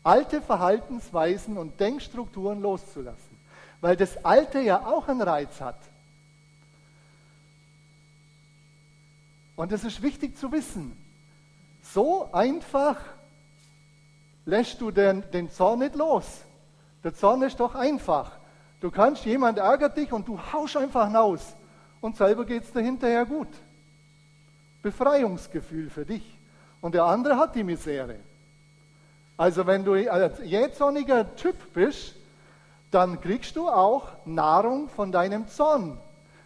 Alte 0.04 0.42
Verhaltensweisen 0.42 1.58
und 1.58 1.80
Denkstrukturen 1.80 2.62
loszulassen. 2.62 3.38
Weil 3.82 3.96
das 3.96 4.24
Alte 4.26 4.60
ja 4.60 4.86
auch 4.86 5.08
einen 5.08 5.22
Reiz 5.22 5.62
hat. 5.62 5.78
Und 9.56 9.72
es 9.72 9.84
ist 9.84 10.02
wichtig 10.02 10.38
zu 10.38 10.52
wissen. 10.52 10.98
So 11.84 12.30
einfach 12.32 12.98
lässt 14.46 14.82
du 14.82 14.92
den, 14.92 15.24
den 15.32 15.52
Zorn 15.52 15.80
nicht 15.80 15.96
los. 15.96 16.26
Der 17.04 17.14
Zorn 17.14 17.42
ist 17.44 17.60
doch 17.60 17.76
einfach. 17.76 18.32
Du 18.80 18.90
kannst, 18.90 19.26
jemand 19.26 19.60
ärgert 19.60 19.98
dich 19.98 20.12
und 20.12 20.28
du 20.28 20.40
haust 20.52 20.78
einfach 20.78 21.06
hinaus. 21.06 21.56
Und 22.00 22.18
selber 22.18 22.46
geht 22.46 22.64
es 22.64 22.74
dir 22.74 22.82
hinterher 22.82 23.26
gut. 23.26 23.50
Befreiungsgefühl 24.82 25.90
für 25.90 26.06
dich. 26.06 26.24
Und 26.82 26.96
der 26.96 27.06
andere 27.06 27.38
hat 27.38 27.56
die 27.56 27.64
Misere. 27.64 28.16
Also 29.38 29.66
wenn 29.66 29.84
du 29.84 29.94
ein 29.94 30.32
jähzorniger 30.44 31.36
Typ 31.36 31.74
bist, 31.74 32.16
dann 32.92 33.22
kriegst 33.22 33.56
du 33.56 33.70
auch 33.70 34.10
Nahrung 34.26 34.90
von 34.90 35.12
deinem 35.12 35.48
Zorn. 35.48 35.98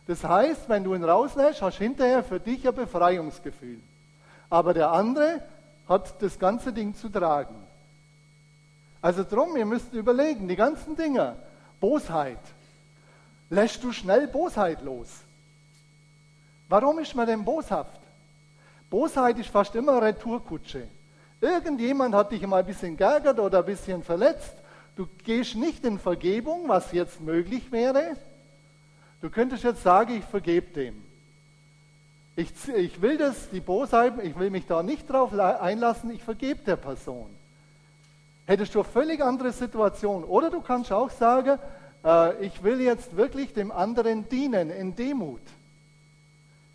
Das 0.07 0.23
heißt, 0.23 0.69
wenn 0.69 0.83
du 0.83 0.93
ihn 0.93 1.03
rauslässt, 1.03 1.61
hast 1.61 1.79
du 1.79 1.83
hinterher 1.83 2.23
für 2.23 2.39
dich 2.39 2.67
ein 2.67 2.75
Befreiungsgefühl. 2.75 3.79
Aber 4.49 4.73
der 4.73 4.91
andere 4.91 5.41
hat 5.89 6.21
das 6.21 6.37
ganze 6.37 6.71
Ding 6.71 6.95
zu 6.95 7.09
tragen. 7.09 7.55
Also 9.01 9.23
drum, 9.23 9.55
ihr 9.57 9.65
müsst 9.65 9.93
überlegen, 9.93 10.47
die 10.47 10.55
ganzen 10.55 10.95
Dinge, 10.95 11.35
Bosheit, 11.79 12.39
lässt 13.49 13.83
du 13.83 13.91
schnell 13.91 14.27
Bosheit 14.27 14.81
los. 14.81 15.07
Warum 16.69 16.99
ist 16.99 17.15
man 17.15 17.27
denn 17.27 17.45
boshaft? 17.45 17.99
Bosheit 18.89 19.37
ist 19.37 19.49
fast 19.49 19.75
immer 19.75 20.01
Retourkutsche. 20.01 20.87
Irgendjemand 21.45 22.15
hat 22.15 22.31
dich 22.31 22.45
mal 22.45 22.59
ein 22.59 22.65
bisschen 22.65 22.97
geärgert 22.97 23.39
oder 23.39 23.59
ein 23.59 23.65
bisschen 23.65 24.03
verletzt. 24.03 24.53
Du 24.95 25.07
gehst 25.23 25.55
nicht 25.55 25.85
in 25.85 25.99
Vergebung, 25.99 26.67
was 26.67 26.91
jetzt 26.91 27.21
möglich 27.21 27.71
wäre. 27.71 28.15
Du 29.21 29.29
könntest 29.29 29.63
jetzt 29.63 29.83
sagen, 29.83 30.17
ich 30.17 30.25
vergebe 30.25 30.73
dem. 30.73 31.01
Ich, 32.35 32.49
ich 32.75 33.01
will 33.01 33.17
das, 33.17 33.49
die 33.49 33.59
Bosheit, 33.61 34.13
ich 34.23 34.37
will 34.37 34.49
mich 34.49 34.65
da 34.67 34.83
nicht 34.83 35.09
drauf 35.09 35.31
einlassen, 35.37 36.11
ich 36.11 36.23
vergebe 36.23 36.59
der 36.65 36.75
Person 36.75 37.27
hättest 38.45 38.75
du 38.75 38.79
eine 38.79 38.89
völlig 38.89 39.21
andere 39.21 39.51
Situation. 39.51 40.23
Oder 40.23 40.49
du 40.49 40.61
kannst 40.61 40.91
auch 40.91 41.09
sagen, 41.09 41.59
äh, 42.03 42.45
ich 42.45 42.63
will 42.63 42.81
jetzt 42.81 43.15
wirklich 43.15 43.53
dem 43.53 43.71
anderen 43.71 44.29
dienen 44.29 44.69
in 44.69 44.95
Demut. 44.95 45.41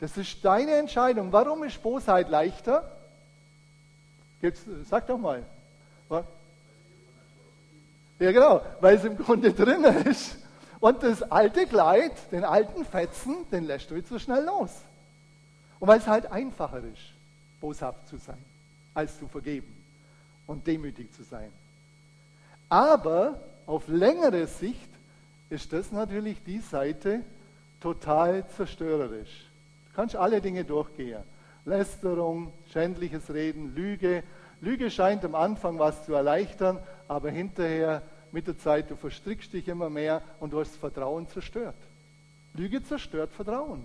Das 0.01 0.17
ist 0.17 0.45
deine 0.45 0.73
Entscheidung. 0.73 1.33
Warum 1.33 1.63
ist 1.65 1.83
Bosheit 1.83 2.29
leichter? 2.31 2.91
Jetzt, 4.43 4.63
sag 4.89 5.07
doch 5.07 5.19
mal. 5.19 5.45
Ja, 8.19 8.33
genau, 8.33 8.61
weil 8.81 8.97
es 8.97 9.05
im 9.05 9.17
Grunde 9.17 9.53
drin 9.55 9.83
ist. 9.85 10.37
Und 10.79 11.03
das 11.03 11.23
alte 11.23 11.67
Kleid, 11.67 12.13
den 12.33 12.45
alten 12.45 12.85
Fetzen, 12.85 13.49
den 13.51 13.65
lässt 13.65 13.91
du 13.91 13.97
jetzt 13.97 14.09
so 14.09 14.19
schnell 14.19 14.45
los. 14.45 14.71
Und 15.79 15.89
weil 15.89 15.99
es 15.99 16.07
halt 16.07 16.31
einfacher 16.31 16.79
ist, 16.79 17.13
boshaft 17.61 18.09
zu 18.09 18.19
sein, 18.19 18.43
als 18.95 19.19
zu 19.19 19.27
vergeben 19.27 19.75
und 20.47 20.67
demütig 20.67 21.13
zu 21.15 21.23
sein. 21.23 21.51
Aber 22.69 23.41
auf 23.67 23.89
längere 23.89 24.47
Sicht 24.47 24.89
ist 25.49 25.73
das 25.73 25.91
natürlich 25.91 26.43
die 26.45 26.61
Seite 26.61 27.23
total 27.81 28.47
zerstörerisch. 28.57 29.47
Du 29.89 29.97
kannst 29.97 30.17
alle 30.17 30.41
Dinge 30.41 30.65
durchgehen. 30.65 31.23
Lästerung, 31.71 32.53
schändliches 32.73 33.33
Reden, 33.33 33.75
Lüge. 33.75 34.25
Lüge 34.61 34.91
scheint 34.91 35.25
am 35.25 35.37
Anfang 35.37 35.79
was 35.79 36.05
zu 36.05 36.13
erleichtern, 36.13 36.81
aber 37.07 37.31
hinterher 37.31 38.03
mit 38.33 38.49
der 38.49 38.59
Zeit, 38.59 38.91
du 38.91 38.97
verstrickst 38.97 39.53
dich 39.53 39.69
immer 39.69 39.89
mehr 39.89 40.21
und 40.41 40.53
du 40.53 40.61
hast 40.61 40.77
Vertrauen 40.77 41.29
zerstört. 41.29 41.77
Lüge 42.55 42.83
zerstört 42.83 43.31
Vertrauen. 43.33 43.85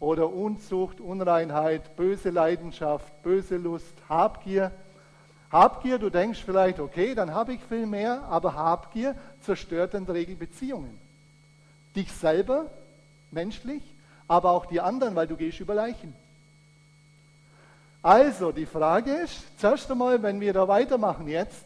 Oder 0.00 0.32
Unzucht, 0.32 1.00
Unreinheit, 1.00 1.96
böse 1.96 2.30
Leidenschaft, 2.30 3.22
böse 3.22 3.56
Lust, 3.56 3.94
Habgier. 4.08 4.72
Habgier, 5.52 5.98
du 5.98 6.10
denkst 6.10 6.42
vielleicht, 6.44 6.80
okay, 6.80 7.14
dann 7.14 7.34
habe 7.34 7.54
ich 7.54 7.60
viel 7.68 7.86
mehr, 7.86 8.22
aber 8.24 8.54
Habgier 8.54 9.14
zerstört 9.42 9.94
in 9.94 10.06
der 10.06 10.16
Regel 10.16 10.34
Beziehungen. 10.34 10.98
Dich 11.94 12.10
selber, 12.12 12.66
menschlich, 13.30 13.82
aber 14.30 14.52
auch 14.52 14.66
die 14.66 14.80
anderen, 14.80 15.16
weil 15.16 15.26
du 15.26 15.34
gehst 15.34 15.58
über 15.58 15.74
Leichen. 15.74 16.14
Also, 18.00 18.52
die 18.52 18.64
Frage 18.64 19.12
ist, 19.12 19.42
zuerst 19.58 19.90
einmal, 19.90 20.22
wenn 20.22 20.40
wir 20.40 20.52
da 20.52 20.68
weitermachen 20.68 21.26
jetzt, 21.26 21.64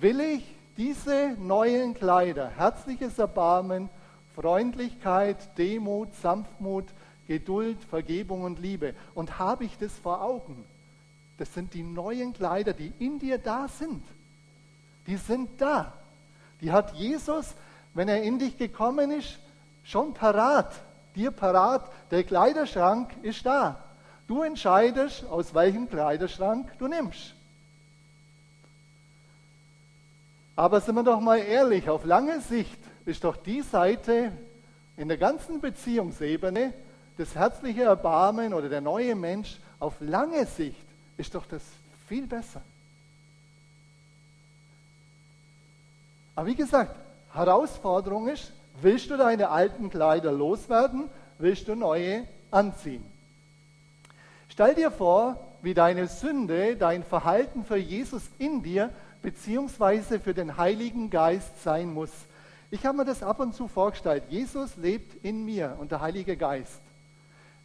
will 0.00 0.18
ich 0.18 0.42
diese 0.76 1.36
neuen 1.38 1.94
Kleider, 1.94 2.48
herzliches 2.48 3.16
Erbarmen, 3.20 3.88
Freundlichkeit, 4.34 5.36
Demut, 5.56 6.08
Sanftmut, 6.20 6.86
Geduld, 7.28 7.78
Vergebung 7.88 8.42
und 8.42 8.58
Liebe. 8.58 8.92
Und 9.14 9.38
habe 9.38 9.62
ich 9.64 9.78
das 9.78 9.92
vor 9.92 10.20
Augen? 10.20 10.64
Das 11.38 11.54
sind 11.54 11.74
die 11.74 11.84
neuen 11.84 12.32
Kleider, 12.32 12.72
die 12.72 12.92
in 12.98 13.20
dir 13.20 13.38
da 13.38 13.68
sind. 13.68 14.02
Die 15.06 15.16
sind 15.16 15.48
da. 15.58 15.92
Die 16.60 16.72
hat 16.72 16.92
Jesus, 16.94 17.54
wenn 17.94 18.08
er 18.08 18.20
in 18.24 18.40
dich 18.40 18.58
gekommen 18.58 19.12
ist, 19.12 19.38
schon 19.84 20.12
parat. 20.12 20.72
Dir 21.14 21.30
parat. 21.30 21.90
Der 22.10 22.24
Kleiderschrank 22.24 23.10
ist 23.22 23.44
da. 23.46 23.80
Du 24.26 24.42
entscheidest, 24.42 25.24
aus 25.26 25.54
welchem 25.54 25.88
Kleiderschrank 25.88 26.72
du 26.78 26.88
nimmst. 26.88 27.34
Aber 30.56 30.80
sind 30.80 30.94
wir 30.94 31.02
doch 31.02 31.20
mal 31.20 31.38
ehrlich, 31.38 31.88
auf 31.90 32.04
lange 32.04 32.40
Sicht 32.40 32.78
ist 33.04 33.24
doch 33.24 33.36
die 33.36 33.62
Seite 33.62 34.32
in 34.96 35.08
der 35.08 35.18
ganzen 35.18 35.60
Beziehungsebene, 35.60 36.72
das 37.18 37.34
herzliche 37.34 37.82
Erbarmen 37.82 38.54
oder 38.54 38.68
der 38.68 38.80
neue 38.80 39.14
Mensch, 39.14 39.58
auf 39.80 39.94
lange 40.00 40.46
Sicht 40.46 40.86
ist 41.16 41.34
doch 41.34 41.46
das 41.46 41.62
viel 42.08 42.26
besser. 42.26 42.62
Aber 46.36 46.46
wie 46.46 46.54
gesagt, 46.54 46.94
Herausforderung 47.32 48.28
ist, 48.28 48.52
willst 48.80 49.10
du 49.10 49.16
deine 49.16 49.50
alten 49.50 49.90
Kleider 49.90 50.32
loswerden, 50.32 51.08
willst 51.38 51.68
du 51.68 51.74
neue 51.74 52.26
anziehen? 52.50 53.04
Stell 54.48 54.74
dir 54.74 54.90
vor, 54.90 55.38
wie 55.62 55.74
deine 55.74 56.06
Sünde, 56.06 56.76
dein 56.76 57.02
Verhalten 57.02 57.64
für 57.64 57.76
Jesus 57.76 58.22
in 58.38 58.62
dir 58.62 58.90
beziehungsweise 59.22 60.20
für 60.20 60.34
den 60.34 60.58
Heiligen 60.58 61.08
Geist 61.10 61.62
sein 61.62 61.92
muss. 61.92 62.10
Ich 62.70 62.84
habe 62.84 62.98
mir 62.98 63.04
das 63.04 63.22
ab 63.22 63.40
und 63.40 63.54
zu 63.54 63.68
vorgestellt. 63.68 64.24
Jesus 64.28 64.76
lebt 64.76 65.24
in 65.24 65.44
mir 65.44 65.76
und 65.80 65.90
der 65.90 66.00
Heilige 66.00 66.36
Geist. 66.36 66.80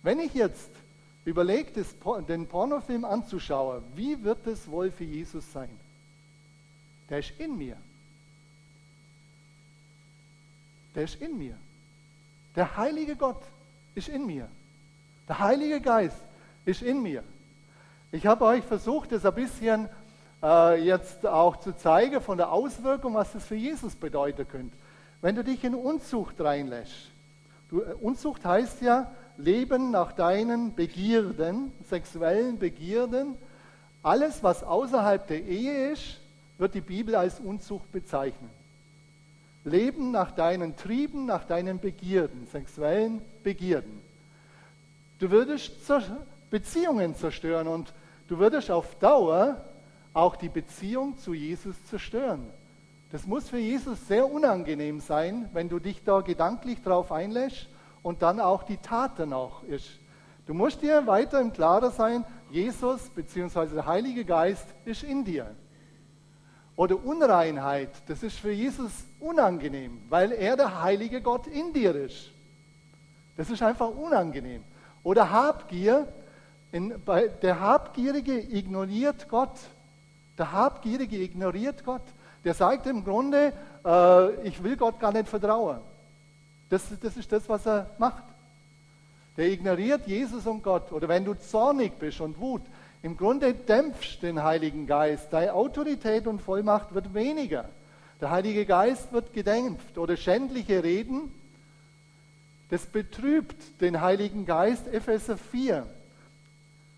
Wenn 0.01 0.19
ich 0.19 0.33
jetzt 0.33 0.69
überlegt, 1.25 1.77
den 2.29 2.47
Pornofilm 2.47 3.03
anzuschauen, 3.03 3.83
wie 3.95 4.23
wird 4.23 4.47
es 4.47 4.69
wohl 4.69 4.89
für 4.89 5.03
Jesus 5.03 5.51
sein? 5.51 5.69
Der 7.09 7.19
ist 7.19 7.33
in 7.37 7.57
mir. 7.57 7.75
Der 10.95 11.03
ist 11.03 11.21
in 11.21 11.37
mir. 11.37 11.55
Der 12.55 12.77
heilige 12.77 13.15
Gott 13.15 13.41
ist 13.95 14.09
in 14.09 14.25
mir. 14.25 14.47
Der 15.27 15.39
Heilige 15.39 15.79
Geist 15.79 16.17
ist 16.65 16.81
in 16.81 17.01
mir. 17.03 17.23
Ich 18.11 18.25
habe 18.25 18.45
euch 18.45 18.63
versucht, 18.63 19.11
das 19.11 19.25
ein 19.25 19.35
bisschen 19.35 19.87
äh, 20.41 20.83
jetzt 20.83 21.25
auch 21.25 21.57
zu 21.57 21.75
zeigen 21.77 22.19
von 22.21 22.37
der 22.37 22.51
Auswirkung, 22.51 23.13
was 23.13 23.33
das 23.33 23.45
für 23.45 23.55
Jesus 23.55 23.95
bedeuten 23.95 24.47
könnte. 24.47 24.75
Wenn 25.21 25.35
du 25.35 25.43
dich 25.43 25.63
in 25.63 25.75
Unzucht 25.75 26.41
reinlässt. 26.41 27.11
Du, 27.69 27.81
äh, 27.81 27.93
Unzucht 28.01 28.43
heißt 28.43 28.81
ja 28.81 29.11
Leben 29.37 29.91
nach 29.91 30.13
deinen 30.13 30.73
Begierden, 30.73 31.71
sexuellen 31.87 32.57
Begierden. 32.57 33.37
Alles, 34.01 34.41
was 34.43 34.63
außerhalb 34.63 35.27
der 35.27 35.43
Ehe 35.43 35.91
ist, 35.91 36.19
wird 36.57 36.73
die 36.73 36.81
Bibel 36.81 37.15
als 37.15 37.39
Unzucht 37.39 37.91
bezeichnen. 37.91 38.49
Leben 39.63 40.11
nach 40.11 40.31
deinen 40.31 40.75
Trieben, 40.75 41.25
nach 41.25 41.45
deinen 41.45 41.79
Begierden, 41.79 42.47
sexuellen 42.47 43.21
Begierden. 43.43 44.01
Du 45.19 45.29
würdest 45.31 45.73
Beziehungen 46.49 47.15
zerstören 47.15 47.67
und 47.67 47.93
du 48.27 48.39
würdest 48.39 48.71
auf 48.71 48.95
Dauer 48.99 49.63
auch 50.13 50.35
die 50.35 50.49
Beziehung 50.49 51.17
zu 51.17 51.33
Jesus 51.33 51.75
zerstören. 51.89 52.47
Das 53.11 53.25
muss 53.25 53.49
für 53.49 53.57
Jesus 53.57 54.07
sehr 54.07 54.31
unangenehm 54.31 54.99
sein, 54.99 55.49
wenn 55.53 55.67
du 55.67 55.79
dich 55.79 56.03
da 56.03 56.21
gedanklich 56.21 56.81
drauf 56.81 57.11
einlässt 57.11 57.67
und 58.03 58.21
dann 58.21 58.39
auch 58.39 58.63
die 58.63 58.77
Tat 58.77 59.13
danach 59.17 59.63
ist. 59.63 59.89
Du 60.45 60.53
musst 60.53 60.81
dir 60.81 61.05
weiter 61.05 61.41
im 61.41 61.51
Klaren 61.53 61.91
sein, 61.91 62.25
Jesus 62.49 63.09
bzw. 63.09 63.67
der 63.75 63.85
Heilige 63.85 64.25
Geist 64.25 64.65
ist 64.85 65.03
in 65.03 65.23
dir. 65.23 65.55
Oder 66.79 66.95
Unreinheit, 67.03 67.89
das 68.07 68.23
ist 68.23 68.39
für 68.39 68.53
Jesus 68.53 68.89
unangenehm, 69.19 69.99
weil 70.07 70.31
er 70.31 70.55
der 70.55 70.81
heilige 70.81 71.19
Gott 71.19 71.45
in 71.45 71.73
dir 71.73 71.93
ist. 71.93 72.31
Das 73.35 73.49
ist 73.49 73.61
einfach 73.61 73.89
unangenehm. 73.89 74.63
Oder 75.03 75.29
Habgier, 75.29 76.07
in, 76.71 77.03
bei, 77.03 77.27
der 77.27 77.59
Habgierige 77.59 78.39
ignoriert 78.39 79.27
Gott. 79.27 79.59
Der 80.37 80.53
Habgierige 80.53 81.17
ignoriert 81.17 81.83
Gott. 81.83 82.05
Der 82.45 82.53
sagt 82.53 82.87
im 82.87 83.03
Grunde, 83.03 83.51
äh, 83.83 84.47
ich 84.47 84.63
will 84.63 84.77
Gott 84.77 85.01
gar 85.01 85.11
nicht 85.11 85.27
vertrauen. 85.27 85.79
Das, 86.69 86.83
das 87.01 87.17
ist 87.17 87.29
das, 87.29 87.49
was 87.49 87.67
er 87.67 87.89
macht. 87.97 88.23
Der 89.35 89.51
ignoriert 89.51 90.07
Jesus 90.07 90.47
und 90.47 90.63
Gott. 90.63 90.93
Oder 90.93 91.09
wenn 91.09 91.25
du 91.25 91.33
zornig 91.33 91.99
bist 91.99 92.21
und 92.21 92.39
Wut, 92.39 92.61
im 93.01 93.15
Grunde 93.15 93.53
dämpfst 93.53 94.21
den 94.21 94.43
Heiligen 94.43 94.85
Geist. 94.85 95.31
Deine 95.31 95.53
Autorität 95.53 96.27
und 96.27 96.41
Vollmacht 96.41 96.93
wird 96.93 97.13
weniger. 97.13 97.69
Der 98.19 98.31
Heilige 98.31 98.65
Geist 98.65 99.13
wird 99.13 99.33
gedämpft. 99.33 99.97
Oder 99.97 100.17
schändliche 100.17 100.83
Reden, 100.83 101.31
das 102.69 102.85
betrübt 102.85 103.81
den 103.81 104.01
Heiligen 104.01 104.45
Geist. 104.45 104.87
Epheser 104.87 105.37
4 105.37 105.85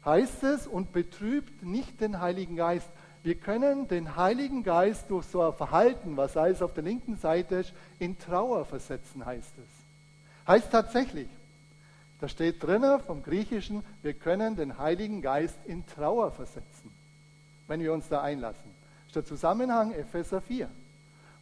heißt 0.04 0.44
es 0.44 0.68
und 0.68 0.92
betrübt 0.92 1.64
nicht 1.64 2.02
den 2.02 2.20
Heiligen 2.20 2.56
Geist. 2.56 2.90
Wir 3.24 3.36
können 3.36 3.88
den 3.88 4.16
Heiligen 4.16 4.64
Geist 4.64 5.06
durch 5.10 5.28
so 5.28 5.44
ein 5.44 5.54
Verhalten, 5.54 6.18
was 6.18 6.36
alles 6.36 6.64
auf 6.64 6.74
der 6.74 6.84
linken 6.84 7.18
Seite 7.18 7.58
ist, 7.58 7.74
in 8.00 8.18
Trauer 8.18 8.66
versetzen, 8.66 9.24
heißt 9.24 9.54
es. 9.60 10.48
Heißt 10.48 10.72
tatsächlich, 10.72 11.28
da 12.22 12.28
steht 12.28 12.62
drinnen 12.64 13.00
vom 13.02 13.24
Griechischen, 13.24 13.84
wir 14.04 14.14
können 14.14 14.56
den 14.56 14.78
Heiligen 14.78 15.24
Geist 15.24 15.58
in 15.66 15.86
Trauer 15.88 16.32
versetzen, 16.32 16.92
wenn 17.68 17.82
wir 17.82 17.92
uns 17.92 18.08
da 18.08 18.22
einlassen. 18.22 18.72
Das 19.08 19.08
ist 19.08 19.16
der 19.16 19.26
Zusammenhang 19.26 19.92
Epheser 19.92 20.40
4. 20.40 20.70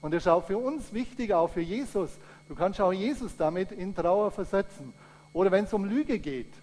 Und 0.02 0.14
das 0.14 0.24
ist 0.24 0.28
auch 0.28 0.46
für 0.46 0.58
uns 0.58 0.94
wichtig, 0.94 1.34
auch 1.34 1.50
für 1.50 1.62
Jesus. 1.62 2.10
Du 2.48 2.56
kannst 2.56 2.80
auch 2.80 2.94
Jesus 2.94 3.36
damit 3.36 3.74
in 3.74 3.94
Trauer 3.94 4.32
versetzen. 4.32 4.94
Oder 5.34 5.52
wenn 5.52 5.66
es 5.66 5.74
um 5.74 5.84
Lüge 5.84 6.18
geht, 6.18 6.54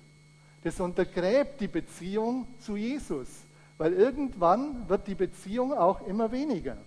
das 0.64 0.80
untergräbt 0.80 1.60
die 1.60 1.68
Beziehung 1.68 2.48
zu 2.60 2.76
Jesus. 2.76 3.28
Weil 3.76 3.92
irgendwann 3.92 4.88
wird 4.88 5.06
die 5.06 5.14
Beziehung 5.14 5.74
auch 5.74 6.06
immer 6.06 6.32
weniger. 6.32 6.78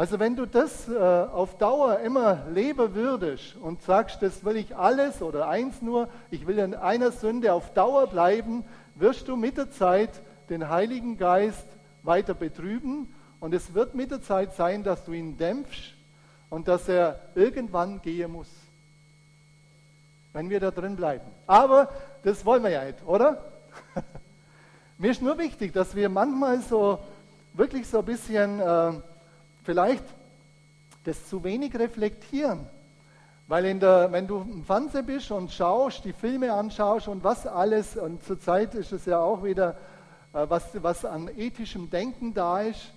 Also 0.00 0.18
wenn 0.18 0.34
du 0.34 0.46
das 0.46 0.88
äh, 0.88 0.96
auf 0.96 1.58
Dauer 1.58 1.98
immer 1.98 2.46
leben 2.54 2.94
würdest 2.94 3.54
und 3.56 3.82
sagst, 3.82 4.22
das 4.22 4.46
will 4.46 4.56
ich 4.56 4.74
alles 4.74 5.20
oder 5.20 5.46
eins 5.46 5.82
nur, 5.82 6.08
ich 6.30 6.46
will 6.46 6.58
in 6.58 6.74
einer 6.74 7.12
Sünde 7.12 7.52
auf 7.52 7.74
Dauer 7.74 8.06
bleiben, 8.06 8.64
wirst 8.94 9.28
du 9.28 9.36
mit 9.36 9.58
der 9.58 9.70
Zeit 9.70 10.08
den 10.48 10.70
Heiligen 10.70 11.18
Geist 11.18 11.66
weiter 12.02 12.32
betrüben 12.32 13.14
und 13.40 13.52
es 13.52 13.74
wird 13.74 13.94
mit 13.94 14.10
der 14.10 14.22
Zeit 14.22 14.54
sein, 14.54 14.84
dass 14.84 15.04
du 15.04 15.12
ihn 15.12 15.36
dämpfst 15.36 15.92
und 16.48 16.66
dass 16.66 16.88
er 16.88 17.20
irgendwann 17.34 18.00
gehen 18.00 18.32
muss. 18.32 18.48
Wenn 20.32 20.48
wir 20.48 20.60
da 20.60 20.70
drin 20.70 20.96
bleiben. 20.96 21.30
Aber 21.46 21.90
das 22.22 22.42
wollen 22.46 22.62
wir 22.62 22.70
ja 22.70 22.84
nicht, 22.86 23.04
oder? 23.04 23.44
Mir 24.96 25.10
ist 25.10 25.20
nur 25.20 25.36
wichtig, 25.36 25.74
dass 25.74 25.94
wir 25.94 26.08
manchmal 26.08 26.62
so 26.62 27.00
wirklich 27.52 27.86
so 27.86 27.98
ein 27.98 28.06
bisschen 28.06 28.60
äh, 28.60 28.92
vielleicht 29.62 30.04
das 31.04 31.28
zu 31.28 31.42
wenig 31.44 31.74
reflektieren. 31.74 32.66
Weil 33.48 33.64
in 33.64 33.80
der, 33.80 34.12
wenn 34.12 34.26
du 34.26 34.42
im 34.42 34.64
Fernsehen 34.64 35.06
bist 35.06 35.30
und 35.32 35.50
schaust, 35.50 36.04
die 36.04 36.12
Filme 36.12 36.52
anschaust 36.52 37.08
und 37.08 37.24
was 37.24 37.46
alles, 37.46 37.96
und 37.96 38.22
zurzeit 38.22 38.74
ist 38.74 38.92
es 38.92 39.06
ja 39.06 39.18
auch 39.18 39.42
wieder, 39.42 39.76
äh, 40.32 40.46
was, 40.48 40.64
was 40.74 41.04
an 41.04 41.28
ethischem 41.36 41.90
Denken 41.90 42.32
da 42.32 42.60
ist, 42.60 42.92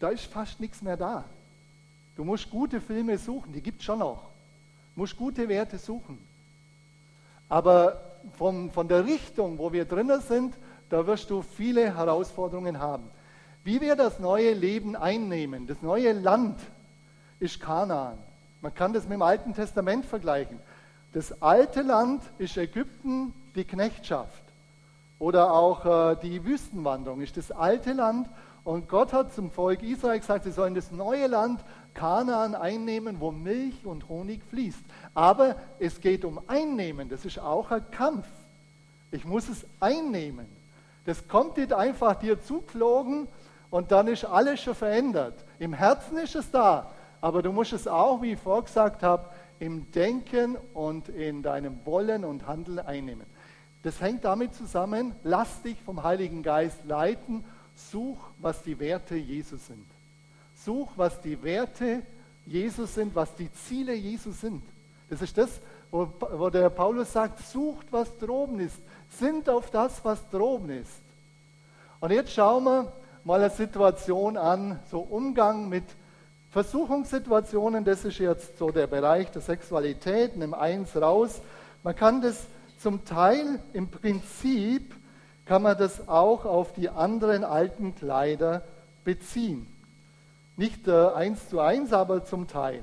da 0.00 0.08
ist 0.08 0.24
fast 0.24 0.58
nichts 0.60 0.80
mehr 0.80 0.96
da. 0.96 1.24
Du 2.16 2.24
musst 2.24 2.50
gute 2.50 2.80
Filme 2.80 3.18
suchen, 3.18 3.52
die 3.52 3.60
gibt 3.60 3.80
es 3.80 3.84
schon 3.84 3.98
noch. 3.98 4.22
Du 4.94 5.00
musst 5.00 5.16
gute 5.16 5.48
Werte 5.48 5.76
suchen. 5.76 6.18
Aber 7.48 8.00
von, 8.38 8.70
von 8.70 8.88
der 8.88 9.04
Richtung, 9.04 9.58
wo 9.58 9.72
wir 9.72 9.84
drinnen 9.84 10.20
sind, 10.20 10.54
da 10.88 11.06
wirst 11.06 11.28
du 11.28 11.42
viele 11.42 11.94
Herausforderungen 11.94 12.78
haben. 12.78 13.10
Wie 13.64 13.80
wir 13.80 13.96
das 13.96 14.18
neue 14.18 14.52
Leben 14.52 14.94
einnehmen, 14.94 15.66
das 15.66 15.80
neue 15.80 16.12
Land 16.12 16.60
ist 17.40 17.60
Kanaan. 17.60 18.18
Man 18.60 18.74
kann 18.74 18.92
das 18.92 19.04
mit 19.04 19.12
dem 19.12 19.22
Alten 19.22 19.54
Testament 19.54 20.04
vergleichen. 20.04 20.58
Das 21.14 21.40
alte 21.40 21.80
Land 21.80 22.22
ist 22.36 22.58
Ägypten, 22.58 23.32
die 23.54 23.64
Knechtschaft. 23.64 24.42
Oder 25.18 25.52
auch 25.54 26.12
äh, 26.12 26.16
die 26.22 26.44
Wüstenwanderung 26.44 27.22
ist 27.22 27.38
das 27.38 27.50
alte 27.50 27.94
Land. 27.94 28.28
Und 28.64 28.88
Gott 28.88 29.14
hat 29.14 29.32
zum 29.32 29.50
Volk 29.50 29.82
Israel 29.82 30.18
gesagt, 30.18 30.44
sie 30.44 30.52
sollen 30.52 30.74
das 30.74 30.90
neue 30.90 31.26
Land 31.26 31.60
Kanaan 31.94 32.54
einnehmen, 32.54 33.20
wo 33.20 33.30
Milch 33.30 33.86
und 33.86 34.08
Honig 34.10 34.42
fließt. 34.50 34.82
Aber 35.14 35.56
es 35.78 36.00
geht 36.02 36.26
um 36.26 36.40
Einnehmen, 36.48 37.08
das 37.08 37.24
ist 37.24 37.38
auch 37.38 37.70
ein 37.70 37.90
Kampf. 37.92 38.26
Ich 39.10 39.24
muss 39.24 39.48
es 39.48 39.64
einnehmen. 39.80 40.46
Das 41.06 41.28
kommt 41.28 41.56
nicht 41.56 41.72
einfach 41.72 42.16
dir 42.16 42.42
zuflogen 42.42 43.28
und 43.74 43.90
dann 43.90 44.06
ist 44.06 44.24
alles 44.24 44.60
schon 44.60 44.76
verändert. 44.76 45.34
Im 45.58 45.72
Herzen 45.72 46.16
ist 46.18 46.36
es 46.36 46.48
da, 46.48 46.92
aber 47.20 47.42
du 47.42 47.50
musst 47.50 47.72
es 47.72 47.88
auch, 47.88 48.22
wie 48.22 48.34
ich 48.34 48.38
vorgesagt 48.38 49.02
habe, 49.02 49.28
im 49.58 49.90
Denken 49.90 50.56
und 50.74 51.08
in 51.08 51.42
deinem 51.42 51.84
Wollen 51.84 52.24
und 52.24 52.46
Handeln 52.46 52.78
einnehmen. 52.78 53.26
Das 53.82 54.00
hängt 54.00 54.24
damit 54.24 54.54
zusammen, 54.54 55.16
lass 55.24 55.60
dich 55.62 55.76
vom 55.84 56.04
Heiligen 56.04 56.44
Geist 56.44 56.84
leiten, 56.84 57.44
such, 57.74 58.18
was 58.38 58.62
die 58.62 58.78
Werte 58.78 59.16
Jesus 59.16 59.66
sind. 59.66 59.86
Such, 60.64 60.90
was 60.94 61.20
die 61.20 61.42
Werte 61.42 62.02
Jesus 62.46 62.94
sind, 62.94 63.12
was 63.16 63.34
die 63.34 63.52
Ziele 63.52 63.94
Jesus 63.94 64.40
sind. 64.40 64.62
Das 65.10 65.20
ist 65.20 65.36
das, 65.36 65.50
wo, 65.90 66.08
wo 66.20 66.48
der 66.48 66.70
Paulus 66.70 67.12
sagt, 67.12 67.40
sucht, 67.40 67.88
was 67.90 68.16
droben 68.18 68.60
ist 68.60 68.78
sind 69.18 69.48
auf 69.48 69.70
das, 69.70 70.04
was 70.04 70.28
droben 70.30 70.70
ist. 70.70 71.02
Und 72.00 72.12
jetzt 72.12 72.32
schauen 72.32 72.64
wir 72.64 72.92
mal 73.24 73.40
eine 73.40 73.50
Situation 73.50 74.36
an, 74.36 74.78
so 74.90 75.00
Umgang 75.00 75.68
mit 75.68 75.84
Versuchungssituationen, 76.50 77.84
das 77.84 78.04
ist 78.04 78.18
jetzt 78.18 78.58
so 78.58 78.70
der 78.70 78.86
Bereich 78.86 79.30
der 79.32 79.42
Sexualität, 79.42 80.36
nimm 80.36 80.54
eins 80.54 80.94
raus. 80.94 81.40
Man 81.82 81.96
kann 81.96 82.20
das 82.20 82.46
zum 82.78 83.04
Teil 83.04 83.58
im 83.72 83.90
Prinzip, 83.90 84.94
kann 85.46 85.62
man 85.62 85.76
das 85.76 86.08
auch 86.08 86.44
auf 86.44 86.72
die 86.72 86.88
anderen 86.88 87.44
alten 87.44 87.94
Kleider 87.94 88.62
beziehen. 89.04 89.66
Nicht 90.56 90.86
äh, 90.86 91.08
eins 91.08 91.48
zu 91.48 91.60
eins, 91.60 91.92
aber 91.92 92.24
zum 92.24 92.46
Teil. 92.46 92.82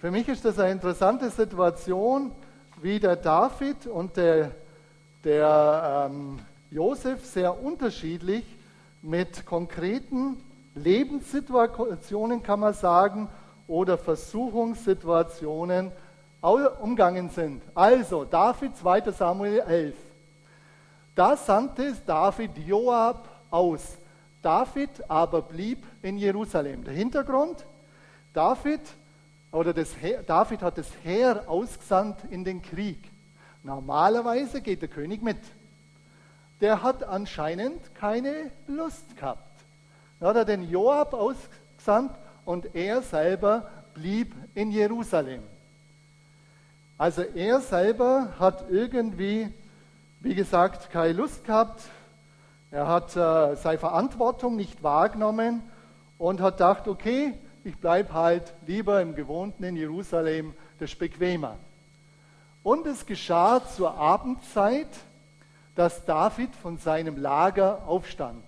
Für 0.00 0.10
mich 0.10 0.28
ist 0.28 0.44
das 0.44 0.58
eine 0.58 0.72
interessante 0.72 1.30
Situation, 1.30 2.32
wie 2.80 3.00
der 3.00 3.16
David 3.16 3.86
und 3.86 4.16
der, 4.16 4.52
der 5.26 6.08
ähm, 6.08 6.38
Josef 6.70 7.26
sehr 7.26 7.60
unterschiedlich 7.60 8.44
mit 9.02 9.44
konkreten 9.44 10.40
Lebenssituationen, 10.76 12.44
kann 12.44 12.60
man 12.60 12.72
sagen, 12.72 13.28
oder 13.66 13.98
Versuchungssituationen 13.98 15.90
umgangen 16.80 17.28
sind. 17.30 17.60
Also, 17.74 18.24
David, 18.24 18.76
2. 18.76 19.10
Samuel 19.10 19.58
11. 19.66 19.96
Da 21.16 21.36
sandte 21.36 21.92
David 22.06 22.56
Joab 22.58 23.28
aus. 23.50 23.96
David 24.42 24.90
aber 25.10 25.42
blieb 25.42 25.82
in 26.02 26.18
Jerusalem. 26.18 26.84
Der 26.84 26.94
Hintergrund, 26.94 27.66
David 28.32 28.82
oder 29.50 29.72
das 29.72 29.96
Heer, 30.00 30.22
David 30.22 30.62
hat 30.62 30.78
das 30.78 30.86
Heer 31.02 31.42
ausgesandt 31.48 32.18
in 32.30 32.44
den 32.44 32.62
Krieg. 32.62 33.10
Normalerweise 33.66 34.60
geht 34.60 34.80
der 34.80 34.88
König 34.88 35.22
mit. 35.22 35.38
Der 36.60 36.84
hat 36.84 37.02
anscheinend 37.02 37.96
keine 37.96 38.52
Lust 38.68 39.16
gehabt. 39.16 39.42
Da 40.20 40.28
hat 40.28 40.36
er 40.36 40.44
den 40.44 40.70
Joab 40.70 41.12
ausgesandt 41.12 42.12
und 42.44 42.76
er 42.76 43.02
selber 43.02 43.68
blieb 43.92 44.32
in 44.54 44.70
Jerusalem. 44.70 45.42
Also 46.96 47.22
er 47.22 47.60
selber 47.60 48.28
hat 48.38 48.70
irgendwie, 48.70 49.52
wie 50.20 50.36
gesagt, 50.36 50.90
keine 50.92 51.14
Lust 51.14 51.44
gehabt. 51.44 51.82
Er 52.70 52.86
hat 52.86 53.16
äh, 53.16 53.56
seine 53.56 53.78
Verantwortung 53.78 54.54
nicht 54.54 54.84
wahrgenommen 54.84 55.60
und 56.18 56.40
hat 56.40 56.58
gedacht, 56.58 56.86
okay, 56.86 57.34
ich 57.64 57.76
bleibe 57.78 58.12
halt 58.12 58.54
lieber 58.64 59.02
im 59.02 59.16
Gewohnten 59.16 59.64
in 59.64 59.74
Jerusalem, 59.74 60.54
das 60.78 60.92
ist 60.92 61.00
bequemer. 61.00 61.56
Und 62.66 62.84
es 62.84 63.06
geschah 63.06 63.62
zur 63.64 63.94
Abendzeit, 63.96 64.88
dass 65.76 66.04
David 66.04 66.52
von 66.56 66.78
seinem 66.78 67.16
Lager 67.16 67.86
aufstand 67.86 68.42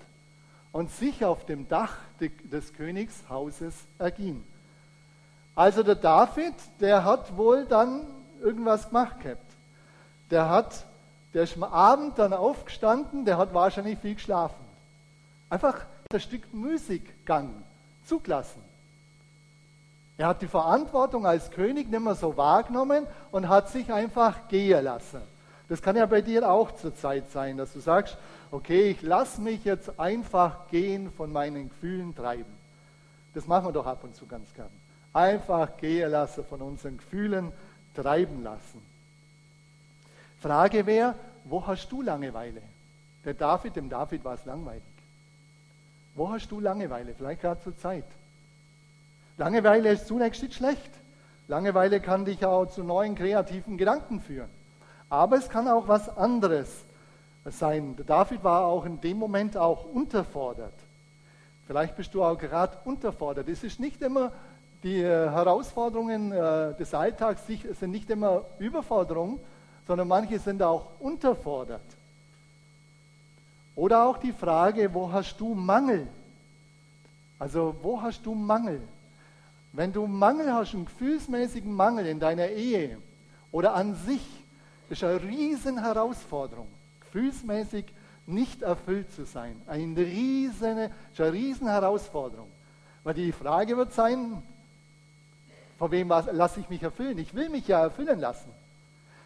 und 0.72 0.90
sich 0.90 1.24
auf 1.24 1.46
dem 1.46 1.68
Dach 1.68 1.98
des 2.18 2.74
Königshauses 2.74 3.74
erging. 3.96 4.42
Also 5.54 5.84
der 5.84 5.94
David, 5.94 6.54
der 6.80 7.04
hat 7.04 7.36
wohl 7.36 7.64
dann 7.66 8.06
irgendwas 8.42 8.88
gemacht 8.88 9.20
gehabt. 9.20 9.52
Der 10.32 10.48
hat, 10.48 10.84
der 11.32 11.44
ist 11.44 11.54
am 11.54 11.62
Abend 11.62 12.18
dann 12.18 12.32
aufgestanden, 12.32 13.24
der 13.24 13.38
hat 13.38 13.54
wahrscheinlich 13.54 14.00
viel 14.00 14.16
geschlafen. 14.16 14.64
Einfach 15.48 15.86
ein 16.12 16.18
Stück 16.18 16.52
Musik 16.52 17.14
zugelassen. 18.04 18.67
Er 20.18 20.26
hat 20.26 20.42
die 20.42 20.48
Verantwortung 20.48 21.26
als 21.26 21.52
König 21.52 21.88
nicht 21.88 22.02
mehr 22.02 22.16
so 22.16 22.36
wahrgenommen 22.36 23.06
und 23.30 23.48
hat 23.48 23.70
sich 23.70 23.92
einfach 23.92 24.48
gehen 24.48 24.84
lassen. 24.84 25.20
Das 25.68 25.80
kann 25.80 25.94
ja 25.94 26.06
bei 26.06 26.22
dir 26.22 26.50
auch 26.50 26.72
zur 26.72 26.94
Zeit 26.96 27.30
sein, 27.30 27.56
dass 27.56 27.72
du 27.72 27.78
sagst, 27.78 28.18
okay, 28.50 28.90
ich 28.90 29.02
lasse 29.02 29.40
mich 29.40 29.64
jetzt 29.64 29.98
einfach 30.00 30.68
gehen 30.70 31.12
von 31.12 31.32
meinen 31.32 31.68
Gefühlen 31.68 32.16
treiben. 32.16 32.52
Das 33.32 33.46
machen 33.46 33.66
wir 33.66 33.72
doch 33.72 33.86
ab 33.86 34.02
und 34.02 34.16
zu 34.16 34.26
ganz 34.26 34.52
gern. 34.54 34.70
Einfach 35.12 35.76
gehen 35.76 36.10
lassen 36.10 36.44
von 36.44 36.62
unseren 36.62 36.96
Gefühlen 36.96 37.52
treiben 37.94 38.42
lassen. 38.42 38.82
Frage 40.40 40.84
wäre, 40.86 41.14
wo 41.44 41.64
hast 41.64 41.88
du 41.90 42.02
Langeweile? 42.02 42.62
Der 43.24 43.34
David, 43.34 43.76
dem 43.76 43.88
David 43.88 44.24
war 44.24 44.34
es 44.34 44.44
langweilig. 44.44 44.82
Wo 46.16 46.28
hast 46.28 46.50
du 46.50 46.58
Langeweile? 46.58 47.14
Vielleicht 47.14 47.42
gerade 47.42 47.62
zur 47.62 47.76
Zeit. 47.78 48.04
Langeweile 49.38 49.90
ist 49.92 50.08
zunächst 50.08 50.42
nicht 50.42 50.54
schlecht. 50.54 50.90
Langeweile 51.46 52.00
kann 52.00 52.24
dich 52.24 52.44
auch 52.44 52.66
zu 52.66 52.82
neuen 52.82 53.14
kreativen 53.14 53.78
Gedanken 53.78 54.20
führen. 54.20 54.50
Aber 55.08 55.36
es 55.36 55.48
kann 55.48 55.68
auch 55.68 55.88
was 55.88 56.14
anderes 56.16 56.68
sein. 57.44 57.96
David 58.06 58.44
war 58.44 58.66
auch 58.66 58.84
in 58.84 59.00
dem 59.00 59.16
Moment 59.16 59.56
auch 59.56 59.84
unterfordert. 59.84 60.74
Vielleicht 61.66 61.96
bist 61.96 62.12
du 62.14 62.22
auch 62.22 62.36
gerade 62.36 62.76
unterfordert. 62.84 63.48
Es 63.48 63.62
ist 63.62 63.78
nicht 63.78 64.02
immer 64.02 64.32
die 64.82 65.02
äh, 65.02 65.30
Herausforderungen 65.30 66.32
äh, 66.32 66.74
des 66.74 66.92
Alltags 66.94 67.42
sind 67.46 67.90
nicht 67.90 68.10
immer 68.10 68.42
Überforderung, 68.58 69.40
sondern 69.86 70.08
manche 70.08 70.38
sind 70.38 70.62
auch 70.62 70.86
unterfordert. 71.00 71.80
Oder 73.74 74.04
auch 74.04 74.18
die 74.18 74.32
Frage, 74.32 74.92
wo 74.92 75.10
hast 75.10 75.38
du 75.38 75.54
Mangel? 75.54 76.06
Also 77.38 77.74
wo 77.82 78.00
hast 78.02 78.24
du 78.26 78.34
Mangel? 78.34 78.80
Wenn 79.78 79.92
du 79.92 80.08
Mangel 80.08 80.52
hast, 80.52 80.74
einen 80.74 80.86
gefühlsmäßigen 80.86 81.72
Mangel 81.72 82.06
in 82.06 82.18
deiner 82.18 82.48
Ehe 82.48 82.98
oder 83.52 83.76
an 83.76 83.94
sich, 83.94 84.26
ist 84.90 85.04
eine 85.04 85.22
riesen 85.22 85.80
Herausforderung, 85.80 86.66
gefühlsmäßig 86.98 87.84
nicht 88.26 88.62
erfüllt 88.62 89.14
zu 89.14 89.24
sein. 89.24 89.54
Eine 89.68 90.00
riesen, 90.00 90.90
ist 91.12 91.20
eine 91.20 91.32
riesen 91.32 91.68
Herausforderung. 91.68 92.48
Weil 93.04 93.14
die 93.14 93.30
Frage 93.30 93.76
wird 93.76 93.92
sein, 93.92 94.42
von 95.78 95.92
wem 95.92 96.08
lasse 96.08 96.58
ich 96.58 96.68
mich 96.68 96.82
erfüllen? 96.82 97.16
Ich 97.18 97.32
will 97.34 97.48
mich 97.48 97.68
ja 97.68 97.80
erfüllen 97.84 98.18
lassen. 98.18 98.50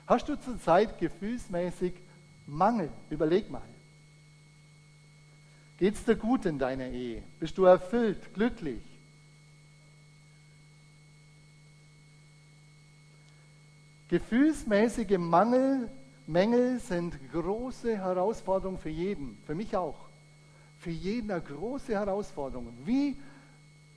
Hast 0.06 0.28
du 0.28 0.36
zurzeit 0.38 0.98
gefühlsmäßig 0.98 1.94
Mangel? 2.46 2.90
Überleg 3.08 3.50
mal. 3.50 3.62
Geht 5.78 5.94
es 5.94 6.04
dir 6.04 6.16
gut 6.16 6.44
in 6.44 6.58
deiner 6.58 6.88
Ehe? 6.88 7.22
Bist 7.40 7.56
du 7.56 7.64
erfüllt, 7.64 8.34
glücklich? 8.34 8.91
Gefühlsmäßige 14.12 15.16
Mangel, 15.16 15.88
Mängel 16.26 16.78
sind 16.80 17.14
große 17.32 17.96
Herausforderungen 17.96 18.78
für 18.78 18.90
jeden, 18.90 19.38
für 19.46 19.54
mich 19.54 19.74
auch. 19.74 19.96
Für 20.80 20.90
jeden 20.90 21.30
eine 21.30 21.40
große 21.40 21.94
Herausforderung. 21.94 22.74
Wie 22.84 23.16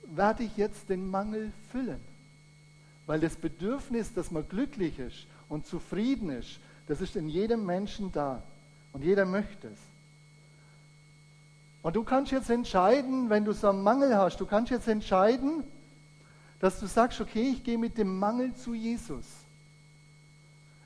werde 0.06 0.44
ich 0.44 0.56
jetzt 0.56 0.88
den 0.88 1.06
Mangel 1.06 1.52
füllen? 1.70 2.00
Weil 3.04 3.20
das 3.20 3.36
Bedürfnis, 3.36 4.14
dass 4.14 4.30
man 4.30 4.48
glücklich 4.48 4.98
ist 4.98 5.26
und 5.50 5.66
zufrieden 5.66 6.30
ist, 6.30 6.60
das 6.86 7.02
ist 7.02 7.14
in 7.14 7.28
jedem 7.28 7.66
Menschen 7.66 8.10
da. 8.10 8.42
Und 8.94 9.04
jeder 9.04 9.26
möchte 9.26 9.68
es. 9.68 9.80
Und 11.82 11.94
du 11.94 12.04
kannst 12.04 12.32
jetzt 12.32 12.48
entscheiden, 12.48 13.28
wenn 13.28 13.44
du 13.44 13.52
so 13.52 13.68
einen 13.68 13.82
Mangel 13.82 14.16
hast, 14.16 14.40
du 14.40 14.46
kannst 14.46 14.70
jetzt 14.70 14.88
entscheiden, 14.88 15.62
dass 16.58 16.80
du 16.80 16.86
sagst, 16.86 17.20
okay, 17.20 17.50
ich 17.50 17.62
gehe 17.62 17.76
mit 17.76 17.98
dem 17.98 18.18
Mangel 18.18 18.54
zu 18.54 18.72
Jesus. 18.72 19.26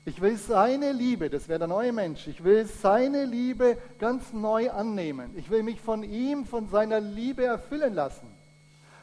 Ich 0.03 0.19
will 0.19 0.35
seine 0.37 0.91
Liebe, 0.93 1.29
das 1.29 1.47
wäre 1.47 1.59
der 1.59 1.67
neue 1.67 1.93
Mensch, 1.93 2.27
ich 2.27 2.43
will 2.43 2.65
seine 2.65 3.25
Liebe 3.25 3.77
ganz 3.99 4.33
neu 4.33 4.71
annehmen. 4.71 5.31
Ich 5.35 5.49
will 5.49 5.63
mich 5.63 5.79
von 5.79 6.03
ihm, 6.03 6.45
von 6.45 6.69
seiner 6.69 6.99
Liebe 6.99 7.43
erfüllen 7.45 7.93
lassen 7.93 8.27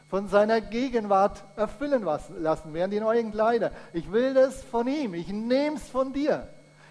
von 0.09 0.27
seiner 0.27 0.59
Gegenwart 0.59 1.43
erfüllen 1.55 2.03
lassen, 2.03 2.73
wären 2.73 2.89
die 2.89 2.99
neuen 2.99 3.31
Kleider. 3.31 3.71
Ich 3.93 4.11
will 4.11 4.33
das 4.33 4.63
von 4.63 4.87
ihm, 4.87 5.13
ich 5.13 5.27
nehme 5.27 5.77
es 5.77 5.87
von 5.87 6.11
dir. 6.11 6.47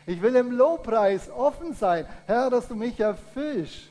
Ich 0.07 0.23
will 0.23 0.37
im 0.37 0.53
Lobpreis 0.53 1.29
offen 1.29 1.75
sein, 1.75 2.07
Herr, 2.27 2.49
dass 2.49 2.68
du 2.68 2.77
mich 2.77 2.99
erfüllst. 3.01 3.88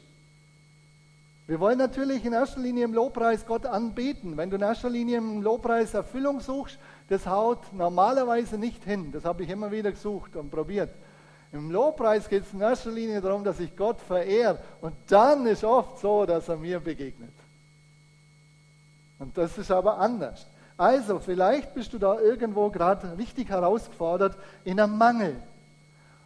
Wir 1.45 1.60
wollen 1.60 1.77
natürlich 1.77 2.25
in 2.25 2.34
erster 2.34 2.60
Linie 2.60 2.86
im 2.86 2.93
Lobpreis 2.93 3.45
Gott 3.45 3.65
anbeten. 3.65 4.36
Wenn 4.36 4.49
du 4.49 4.56
in 4.56 4.62
erster 4.62 4.89
Linie 4.89 5.17
im 5.17 5.41
Lobpreis 5.41 5.93
Erfüllung 5.93 6.39
suchst, 6.39 6.77
das 7.10 7.26
haut 7.26 7.72
normalerweise 7.74 8.58
nicht 8.58 8.84
hin. 8.84 9.12
Das 9.12 9.26
habe 9.26 9.43
ich 9.43 9.50
immer 9.50 9.72
wieder 9.72 9.91
gesucht 9.91 10.36
und 10.36 10.52
probiert. 10.52 10.93
Im 11.52 11.72
Lobpreis 11.72 12.28
geht 12.28 12.43
es 12.43 12.54
in 12.54 12.60
erster 12.60 12.91
Linie 12.91 13.22
darum, 13.22 13.43
dass 13.43 13.60
ich 13.60 13.76
Gott 13.76 14.02
verehre. 14.02 14.60
Und 14.82 14.93
dann 15.08 15.46
ist 15.48 15.63
oft 15.63 16.00
so, 16.00 16.26
dass 16.26 16.50
er 16.50 16.58
mir 16.58 16.80
begegnet. 16.80 17.34
Und 19.20 19.38
das 19.38 19.58
ist 19.58 19.72
aber 19.72 19.98
anders. 19.98 20.46
Also, 20.76 21.20
vielleicht 21.20 21.74
bist 21.74 21.91
du 21.93 21.98
da 21.98 22.20
irgendwo 22.20 22.70
gerade 22.70 23.17
richtig 23.17 23.50
herausgefordert 23.50 24.38
in 24.63 24.80
einem 24.80 24.98
Mangel. 24.98 25.36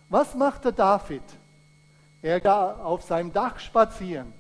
Was 0.10 0.36
macht 0.36 0.66
der 0.66 0.74
David? 0.74 1.24
Er 2.22 2.40
ging 2.40 2.52
auf 2.52 3.04
seinem 3.04 3.32
Dach 3.32 3.60
spazieren. 3.60 4.34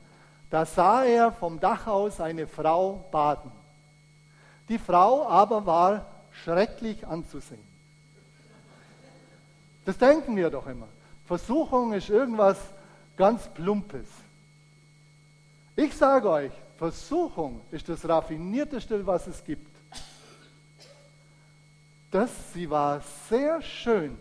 Da 0.49 0.65
sah 0.65 1.05
er 1.05 1.31
vom 1.31 1.59
Dach 1.59 1.87
aus 1.87 2.19
eine 2.19 2.45
Frau 2.45 3.05
baden. 3.09 3.51
Die 4.67 4.77
Frau 4.77 5.27
aber 5.27 5.65
war 5.65 6.05
schrecklich 6.31 7.05
anzusehen. 7.05 7.63
Das 9.85 9.97
denken 9.97 10.35
wir 10.35 10.49
doch 10.49 10.67
immer. 10.67 10.87
Versuchung 11.25 11.93
ist 11.93 12.09
irgendwas 12.09 12.57
ganz 13.17 13.47
Plumpes. 13.47 14.07
Ich 15.75 15.95
sage 15.95 16.29
euch, 16.29 16.51
Versuchung 16.77 17.61
ist 17.71 17.87
das 17.89 18.07
raffinierteste, 18.07 19.05
was 19.05 19.27
es 19.27 19.43
gibt. 19.43 19.71
Das, 22.11 22.29
sie 22.53 22.69
war 22.69 23.01
sehr 23.29 23.61
schön. 23.61 24.17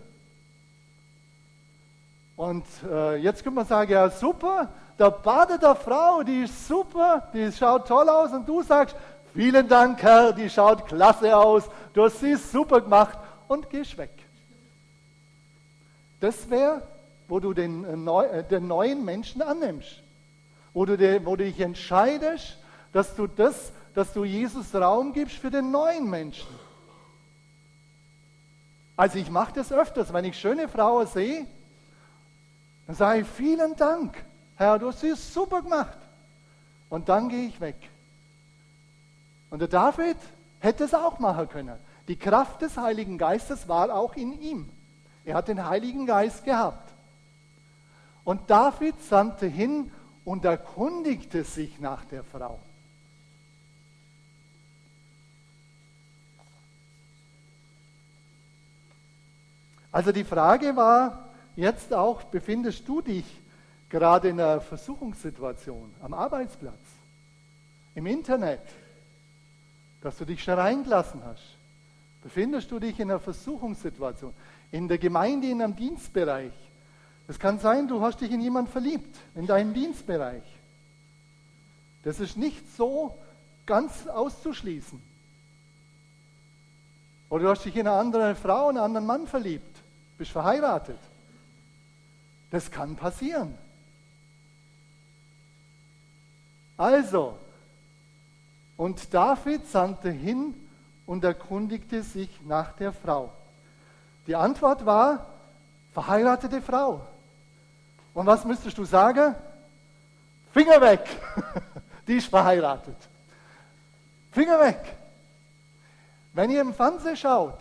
Und 2.37 2.65
äh, 2.89 3.17
jetzt 3.17 3.43
könnte 3.43 3.57
man 3.57 3.67
sagen, 3.67 3.91
ja 3.91 4.09
super, 4.09 4.73
da 4.97 5.11
badet 5.11 5.63
der 5.63 5.75
Frau, 5.75 6.23
die 6.23 6.43
ist 6.43 6.69
super, 6.69 7.29
die 7.35 7.51
schaut 7.53 7.89
toll 7.89 8.09
aus 8.09 8.33
und 8.33 8.49
du 8.49 8.63
sagst, 8.63 8.95
vielen 9.35 9.69
Dank 9.69 10.03
Herr, 10.03 10.33
die 10.33 10.51
schaut 10.51 10.87
klasse 10.87 11.37
aus, 11.37 11.65
du 11.93 12.05
hast 12.05 12.21
sie 12.21 12.37
super 12.37 12.81
gemacht 12.81 13.19
und 13.49 13.71
gehst 13.71 13.97
weg. 13.99 14.11
Das 16.21 16.49
wäre, 16.51 16.83
wo 17.29 17.41
du 17.41 17.55
den, 17.55 17.85
äh, 17.85 18.39
äh 18.39 18.45
den 18.45 18.69
neuen 18.69 19.05
Menschen 19.05 19.43
annimmst 19.43 20.03
wo 20.73 20.85
du, 20.85 20.97
dir, 20.97 21.25
wo 21.25 21.37
du 21.37 21.45
dich 21.45 21.61
entscheidest, 21.61 22.57
dass 22.93 23.15
du 23.15 23.27
das, 23.27 23.73
dass 23.95 24.13
du 24.13 24.25
Jesus 24.25 24.75
Raum 24.75 25.13
gibst 25.13 25.37
für 25.37 25.51
den 25.51 25.71
neuen 25.71 26.09
Menschen. 26.09 26.49
Also 28.97 29.19
ich 29.19 29.31
mache 29.31 29.55
das 29.55 29.73
öfters, 29.73 30.13
wenn 30.13 30.25
ich 30.25 30.39
schöne 30.39 30.69
Frauen 30.69 31.07
sehe, 31.07 31.47
dann 32.87 32.97
sage 32.97 33.21
ich 33.21 33.27
vielen 33.27 33.75
Dank, 33.77 34.25
Herr, 34.57 34.79
du 34.79 34.89
hast 34.89 35.03
es 35.03 35.33
super 35.33 35.63
gemacht. 35.63 35.97
Und 36.89 37.09
dann 37.09 37.29
gehe 37.29 37.47
ich 37.47 37.61
weg. 37.61 37.77
Und 39.51 39.59
der 39.59 39.69
David 39.69 40.17
hätte 40.61 40.85
es 40.85 40.95
auch 40.95 41.19
machen 41.19 41.49
können. 41.49 41.77
Die 42.09 42.17
Kraft 42.17 42.63
des 42.63 42.77
Heiligen 42.77 43.19
Geistes 43.19 43.69
war 43.69 43.95
auch 43.95 44.15
in 44.15 44.41
ihm. 44.41 44.69
Er 45.25 45.35
hat 45.35 45.49
den 45.49 45.69
Heiligen 45.69 46.07
Geist 46.07 46.45
gehabt. 46.45 46.91
Und 48.25 48.49
David 48.49 48.95
sandte 49.03 49.47
hin 49.47 49.91
und 50.25 50.45
erkundigte 50.45 51.45
sich 51.45 51.81
nach 51.81 52.05
der 52.05 52.23
Frau. 52.23 52.61
Also 59.93 60.13
die 60.13 60.25
Frage 60.25 60.77
war 60.77 61.31
jetzt 61.57 61.93
auch, 61.93 62.23
befindest 62.23 62.87
du 62.87 63.01
dich 63.01 63.25
gerade 63.89 64.29
in 64.29 64.41
einer 64.41 64.61
Versuchungssituation 64.61 65.93
am 66.01 66.15
Arbeitsplatz, 66.15 66.79
im 67.97 68.07
Internet, 68.07 68.63
dass 70.03 70.17
du 70.17 70.25
dich 70.25 70.43
schon 70.43 70.55
reingelassen 70.55 71.23
hast? 71.25 71.57
Befindest 72.23 72.71
du 72.71 72.79
dich 72.79 72.99
in 73.01 73.11
einer 73.11 73.21
Versuchungssituation, 73.21 74.35
in 74.73 74.89
der 74.89 74.99
Gemeinde, 74.99 75.49
in 75.49 75.63
einem 75.63 75.77
Dienstbereich? 75.77 76.53
Es 77.29 77.39
kann 77.39 77.59
sein, 77.59 77.89
du 77.89 78.01
hast 78.03 78.21
dich 78.21 78.31
in 78.31 78.41
jemanden 78.41 78.71
verliebt, 78.71 79.17
in 79.35 79.47
deinem 79.47 79.73
Dienstbereich. 79.73 80.43
Das 82.03 82.19
ist 82.19 82.37
nicht 82.37 82.77
so 82.77 83.17
ganz 83.67 84.07
auszuschließen. 84.07 85.01
Oder 87.29 87.45
du 87.45 87.51
hast 87.51 87.65
dich 87.65 87.77
in 87.77 87.87
eine 87.87 87.97
andere 87.97 88.35
Frau, 88.35 88.69
einen 88.69 88.79
anderen 88.79 89.07
Mann 89.07 89.27
verliebt, 89.27 89.77
bist 90.19 90.33
verheiratet. 90.33 90.99
Das 92.51 92.71
kann 92.71 92.97
passieren. 92.97 93.57
Also, 96.77 97.39
und 98.81 99.13
David 99.13 99.69
sandte 99.69 100.11
hin 100.11 100.55
und 101.05 101.23
erkundigte 101.23 102.03
sich 102.03 102.31
nach 102.47 102.73
der 102.73 102.95
Frau. 102.95 103.31
Die 104.27 104.35
Antwort 104.35 104.87
war, 104.87 105.27
verheiratete 105.93 106.63
Frau. 106.63 107.03
Und 108.15 108.25
was 108.25 108.47
müsstest 108.47 108.79
du 108.79 108.87
sagen? 108.87 109.35
Finger 110.55 110.81
weg. 110.81 111.07
Die 112.09 112.15
ist 112.15 112.29
verheiratet. 112.29 112.97
Finger 114.33 114.59
weg. 114.59 114.81
Wenn 116.33 116.49
ihr 116.49 116.63
im 116.63 116.73
Fernsehen 116.73 117.19
schaut, 117.19 117.59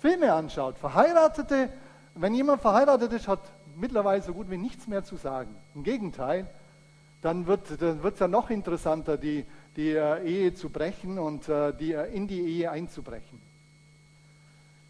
Filme 0.00 0.32
anschaut, 0.32 0.78
Verheiratete, 0.78 1.70
wenn 2.14 2.36
jemand 2.36 2.62
verheiratet 2.62 3.12
ist, 3.14 3.26
hat 3.26 3.40
mittlerweile 3.74 4.22
so 4.22 4.32
gut 4.32 4.48
wie 4.48 4.58
nichts 4.58 4.86
mehr 4.86 5.02
zu 5.02 5.16
sagen. 5.16 5.52
Im 5.74 5.82
Gegenteil, 5.82 6.46
dann 7.20 7.48
wird 7.48 7.68
es 7.68 8.20
ja 8.20 8.28
noch 8.28 8.48
interessanter, 8.48 9.16
die, 9.16 9.44
die 9.76 9.90
Ehe 9.90 10.54
zu 10.54 10.68
brechen 10.68 11.18
und 11.18 11.48
äh, 11.48 11.72
die, 11.72 11.92
äh, 11.92 12.12
in 12.14 12.26
die 12.26 12.40
Ehe 12.40 12.70
einzubrechen. 12.70 13.40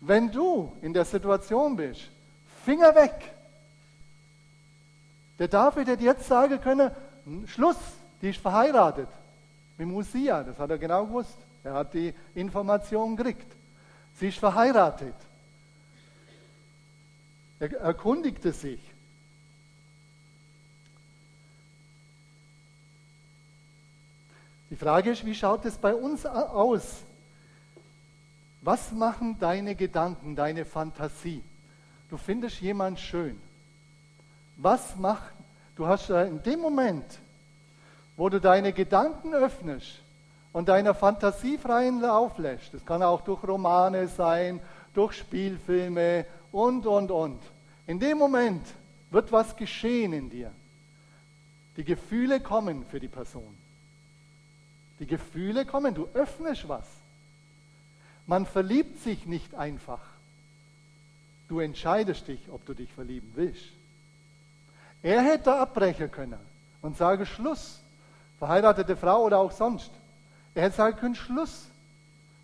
Wenn 0.01 0.31
du 0.33 0.73
in 0.81 0.93
der 0.93 1.05
Situation 1.05 1.77
bist, 1.77 2.09
Finger 2.65 2.95
weg. 2.95 3.33
Der 5.39 5.49
David 5.49 5.89
hätte 5.89 6.05
jetzt 6.05 6.27
sagen 6.27 6.61
können, 6.61 6.91
Schluss, 7.47 7.77
die 8.21 8.31
ist 8.31 8.41
verheiratet 8.41 9.09
mit 9.79 9.89
Musia, 9.89 10.43
das 10.43 10.59
hat 10.59 10.71
er 10.71 10.79
genau 10.79 11.07
gewusst. 11.07 11.37
Er 11.65 11.73
hat 11.75 11.95
die 11.95 12.15
Information 12.35 13.17
gekriegt. 13.17 13.51
Sie 14.15 14.29
ist 14.29 14.39
verheiratet. 14.39 15.15
Er 17.59 17.73
erkundigte 17.81 18.53
sich. 18.53 18.81
Die 24.71 24.77
Frage 24.77 25.11
ist, 25.11 25.27
wie 25.27 25.35
schaut 25.35 25.65
es 25.65 25.77
bei 25.77 25.93
uns 25.95 26.25
aus? 26.25 27.03
Was 28.63 28.93
machen 28.93 29.37
deine 29.41 29.75
Gedanken, 29.75 30.37
deine 30.37 30.65
Fantasie? 30.65 31.43
Du 32.09 32.17
findest 32.17 32.61
jemand 32.61 33.01
schön. 33.01 33.41
Was 34.57 34.97
macht, 34.97 35.33
du 35.75 35.87
hast 35.87 36.11
in 36.11 36.43
dem 36.43 36.61
Moment, 36.61 37.05
wo 38.17 38.29
du 38.29 38.41
deine 38.41 38.73
Gedanken 38.73 39.35
öffnest 39.35 40.03
und 40.53 40.69
deiner 40.69 40.95
Fantasie 40.95 41.59
freien 41.59 42.01
Lauf 42.01 42.39
lässt, 42.39 42.75
das 42.75 42.85
kann 42.85 43.03
auch 43.03 43.23
durch 43.23 43.43
Romane 43.43 44.07
sein, 44.09 44.61
durch 44.95 45.15
Spielfilme 45.15 46.27
und, 46.53 46.87
und, 46.87 47.11
und. 47.11 47.41
In 47.87 47.99
dem 47.99 48.19
Moment 48.19 48.67
wird 49.11 49.33
was 49.33 49.57
geschehen 49.57 50.13
in 50.13 50.31
dir. 50.31 50.53
Die 51.77 51.85
Gefühle 51.85 52.41
kommen 52.41 52.85
für 52.87 53.01
die 53.01 53.09
Person. 53.09 53.57
Die 55.01 55.07
Gefühle 55.07 55.67
kommen, 55.67 55.95
du 55.95 56.09
öffnest 56.15 56.69
was. 56.69 56.87
Man 58.27 58.47
verliebt 58.47 59.03
sich 59.03 59.27
nicht 59.27 59.55
einfach. 59.55 60.01
Du 61.49 61.59
entscheidest 61.59 62.29
dich, 62.29 62.49
ob 62.51 62.65
du 62.67 62.75
dich 62.75 62.93
verlieben 62.93 63.33
willst. 63.35 63.65
Er 65.03 65.23
hätte 65.23 65.53
abbrechen 65.55 66.13
können 66.13 66.39
und 66.83 66.97
sagen 66.97 67.27
Schluss. 67.27 67.81
Verheiratete 68.39 68.95
Frau 68.95 69.25
oder 69.25 69.39
auch 69.39 69.51
sonst. 69.51 69.91
Er 70.55 70.65
hätte 70.65 70.77
sagen 70.77 70.97
können 70.97 71.15
Schluss. 71.15 71.67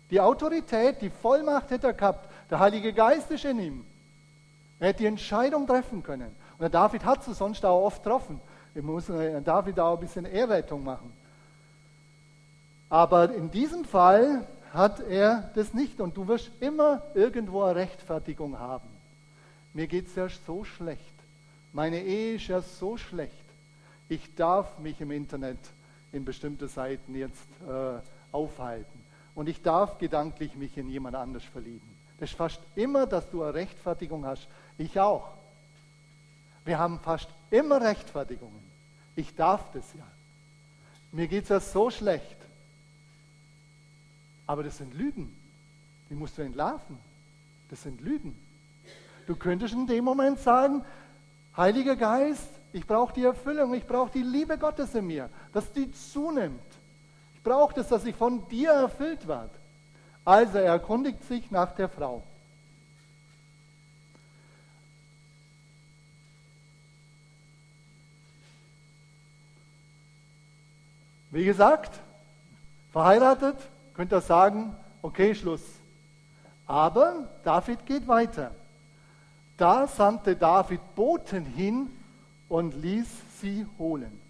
Die 0.09 0.19
Autorität, 0.19 1.01
die 1.01 1.09
Vollmacht 1.09 1.69
hätte 1.69 1.87
er 1.87 1.93
gehabt. 1.93 2.29
Der 2.49 2.59
Heilige 2.59 2.91
Geist 2.91 3.29
ist 3.31 3.45
in 3.45 3.59
ihm. 3.59 3.85
Er 4.79 4.89
hätte 4.89 4.99
die 4.99 5.07
Entscheidung 5.07 5.67
treffen 5.67 6.03
können. 6.03 6.35
Und 6.53 6.61
der 6.61 6.69
David 6.69 7.05
hat 7.05 7.23
sie 7.23 7.33
sonst 7.33 7.63
auch 7.65 7.85
oft 7.85 8.03
getroffen. 8.03 8.39
Wir 8.73 8.83
müssen 8.83 9.19
äh, 9.19 9.41
David 9.41 9.79
auch 9.79 9.95
ein 9.95 9.99
bisschen 9.99 10.25
Ehrrettung 10.25 10.83
machen. 10.83 11.13
Aber 12.89 13.33
in 13.33 13.51
diesem 13.51 13.85
Fall 13.85 14.47
hat 14.73 14.99
er 15.01 15.49
das 15.55 15.73
nicht 15.73 15.99
und 15.99 16.15
du 16.15 16.27
wirst 16.27 16.51
immer 16.59 17.01
irgendwo 17.13 17.63
eine 17.63 17.75
Rechtfertigung 17.75 18.57
haben. 18.59 18.87
Mir 19.73 19.87
geht 19.87 20.07
es 20.07 20.15
ja 20.15 20.27
so 20.45 20.63
schlecht. 20.63 21.01
Meine 21.73 22.01
Ehe 22.01 22.35
ist 22.35 22.47
ja 22.47 22.61
so 22.61 22.97
schlecht. 22.97 23.33
Ich 24.09 24.35
darf 24.35 24.79
mich 24.79 25.01
im 25.01 25.11
Internet 25.11 25.59
in 26.11 26.23
bestimmte 26.23 26.67
Seiten 26.67 27.13
jetzt 27.15 27.47
äh, 27.67 27.99
aufhalten. 28.31 29.05
Und 29.35 29.49
ich 29.49 29.61
darf 29.61 29.97
gedanklich 29.97 30.55
mich 30.55 30.77
in 30.77 30.89
jemand 30.89 31.15
anders 31.15 31.43
verlieben. 31.43 31.95
Das 32.19 32.31
ist 32.31 32.37
fast 32.37 32.59
immer, 32.75 33.05
dass 33.05 33.29
du 33.29 33.43
eine 33.43 33.53
Rechtfertigung 33.53 34.25
hast. 34.25 34.47
Ich 34.77 34.99
auch. 34.99 35.29
Wir 36.65 36.79
haben 36.79 36.99
fast 36.99 37.27
immer 37.51 37.81
Rechtfertigungen. 37.81 38.63
Ich 39.15 39.35
darf 39.35 39.71
das 39.73 39.85
ja. 39.93 40.05
Mir 41.11 41.27
geht 41.27 41.43
es 41.43 41.49
ja 41.49 41.59
so 41.59 41.89
schlecht. 41.89 42.36
Aber 44.47 44.63
das 44.63 44.77
sind 44.77 44.93
Lügen. 44.93 45.35
Die 46.09 46.15
musst 46.15 46.37
du 46.37 46.41
entlarven. 46.41 46.97
Das 47.69 47.83
sind 47.83 48.01
Lügen. 48.01 48.35
Du 49.27 49.35
könntest 49.35 49.73
in 49.73 49.85
dem 49.85 50.05
Moment 50.05 50.39
sagen, 50.39 50.83
Heiliger 51.55 51.95
Geist, 51.95 52.49
ich 52.71 52.85
brauche 52.85 53.13
die 53.13 53.23
Erfüllung, 53.23 53.73
ich 53.73 53.85
brauche 53.85 54.11
die 54.11 54.21
Liebe 54.21 54.57
Gottes 54.57 54.95
in 54.95 55.07
mir, 55.07 55.29
dass 55.53 55.71
die 55.73 55.91
zunimmt. 55.91 56.61
Ich 57.35 57.43
brauche 57.43 57.73
das, 57.73 57.89
dass 57.89 58.05
ich 58.05 58.15
von 58.15 58.47
dir 58.47 58.71
erfüllt 58.71 59.27
werde. 59.27 59.51
Also 60.23 60.59
er 60.59 60.73
erkundigt 60.73 61.23
sich 61.25 61.49
nach 61.51 61.73
der 61.75 61.89
Frau. 61.89 62.23
Wie 71.31 71.45
gesagt, 71.45 71.99
verheiratet, 72.91 73.57
könnt 73.97 74.13
ihr 74.13 74.21
sagen, 74.21 74.75
okay, 75.01 75.33
Schluss. 75.33 75.63
Aber 76.67 77.27
David 77.43 77.83
geht 77.85 78.07
weiter. 78.07 78.51
Da 79.57 79.87
sandte 79.87 80.35
David 80.35 80.79
Boten 80.93 81.43
hin 81.43 81.89
und 82.47 82.75
ließ 82.75 83.07
sie 83.41 83.65
holen. 83.79 84.21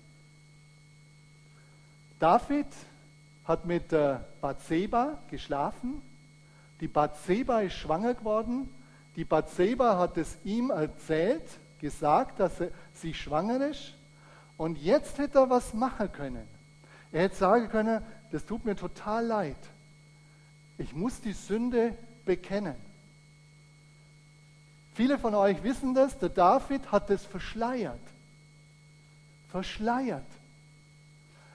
David 2.17 2.67
hat 3.45 3.65
mit 3.65 3.91
der 3.91 4.23
Bathseba 4.39 5.17
geschlafen. 5.29 6.01
Die 6.79 6.87
Bathseba 6.87 7.59
ist 7.59 7.73
schwanger 7.73 8.13
geworden. 8.13 8.73
Die 9.17 9.25
Bathseba 9.25 9.97
hat 9.97 10.15
es 10.17 10.37
ihm 10.45 10.69
erzählt, 10.69 11.43
gesagt, 11.79 12.39
dass 12.39 12.53
sie 12.93 13.13
schwanger 13.13 13.67
ist. 13.67 13.93
Und 14.55 14.77
jetzt 14.77 15.17
hätte 15.17 15.39
er 15.39 15.49
was 15.49 15.73
machen 15.73 16.09
können. 16.13 16.47
Er 17.11 17.23
hätte 17.23 17.35
sagen 17.35 17.69
können, 17.69 18.01
das 18.31 18.45
tut 18.45 18.65
mir 18.65 18.75
total 18.75 19.25
leid. 19.25 19.57
Ich 20.77 20.93
muss 20.93 21.21
die 21.21 21.33
Sünde 21.33 21.95
bekennen. 22.25 22.75
Viele 24.93 25.19
von 25.19 25.35
euch 25.35 25.61
wissen 25.63 25.93
das, 25.93 26.17
der 26.17 26.29
David 26.29 26.91
hat 26.91 27.09
das 27.09 27.23
verschleiert. 27.23 27.99
Verschleiert. 29.49 30.25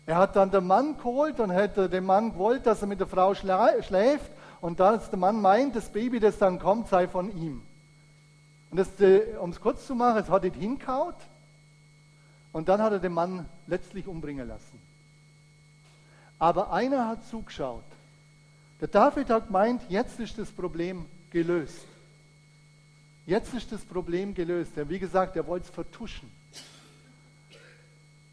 Er 0.07 0.17
hat 0.17 0.37
dann 0.37 0.51
den 0.51 0.67
Mann 0.67 0.97
geholt 0.97 1.39
und 1.41 1.51
hätte 1.51 1.89
dem 1.89 2.07
Mann 2.07 2.33
gewollt, 2.33 2.67
dass 2.67 2.83
er 2.83 2.89
mit 2.89 3.01
der 3.01 3.07
Frau 3.07 3.35
schläft 3.35 4.31
und 4.61 4.81
dass 4.81 5.11
der 5.11 5.19
Mann 5.19 5.41
meint, 5.41 5.77
das 5.77 5.89
Baby, 5.89 6.21
das 6.21 6.39
dann 6.39 6.59
kommt, 6.59 6.89
sei 6.89 7.07
von 7.07 7.37
ihm. 7.37 7.63
Und 8.71 9.01
äh, 9.01 9.37
um 9.41 9.51
es 9.51 9.61
kurz 9.61 9.87
zu 9.87 9.95
machen, 9.95 10.19
es 10.19 10.31
hat 10.31 10.45
ihn 10.45 10.55
hinkaut 10.55 11.17
und 12.53 12.69
dann 12.69 12.81
hat 12.81 12.93
er 12.93 12.99
den 12.99 13.13
Mann 13.13 13.47
letztlich 13.67 14.07
umbringen 14.07 14.49
lassen. 14.49 14.81
Aber 16.43 16.73
einer 16.73 17.07
hat 17.07 17.25
zugeschaut. 17.29 17.85
Der 18.81 18.89
David 18.89 19.31
hat 19.31 19.47
gemeint, 19.47 19.81
jetzt 19.89 20.19
ist 20.19 20.37
das 20.37 20.51
Problem 20.51 21.07
gelöst. 21.31 21.87
Jetzt 23.27 23.55
ist 23.55 23.71
das 23.71 23.85
Problem 23.85 24.35
gelöst. 24.35 24.73
Wie 24.89 24.99
gesagt, 24.99 25.37
er 25.37 25.47
wollte 25.47 25.67
es 25.67 25.71
vertuschen. 25.71 26.29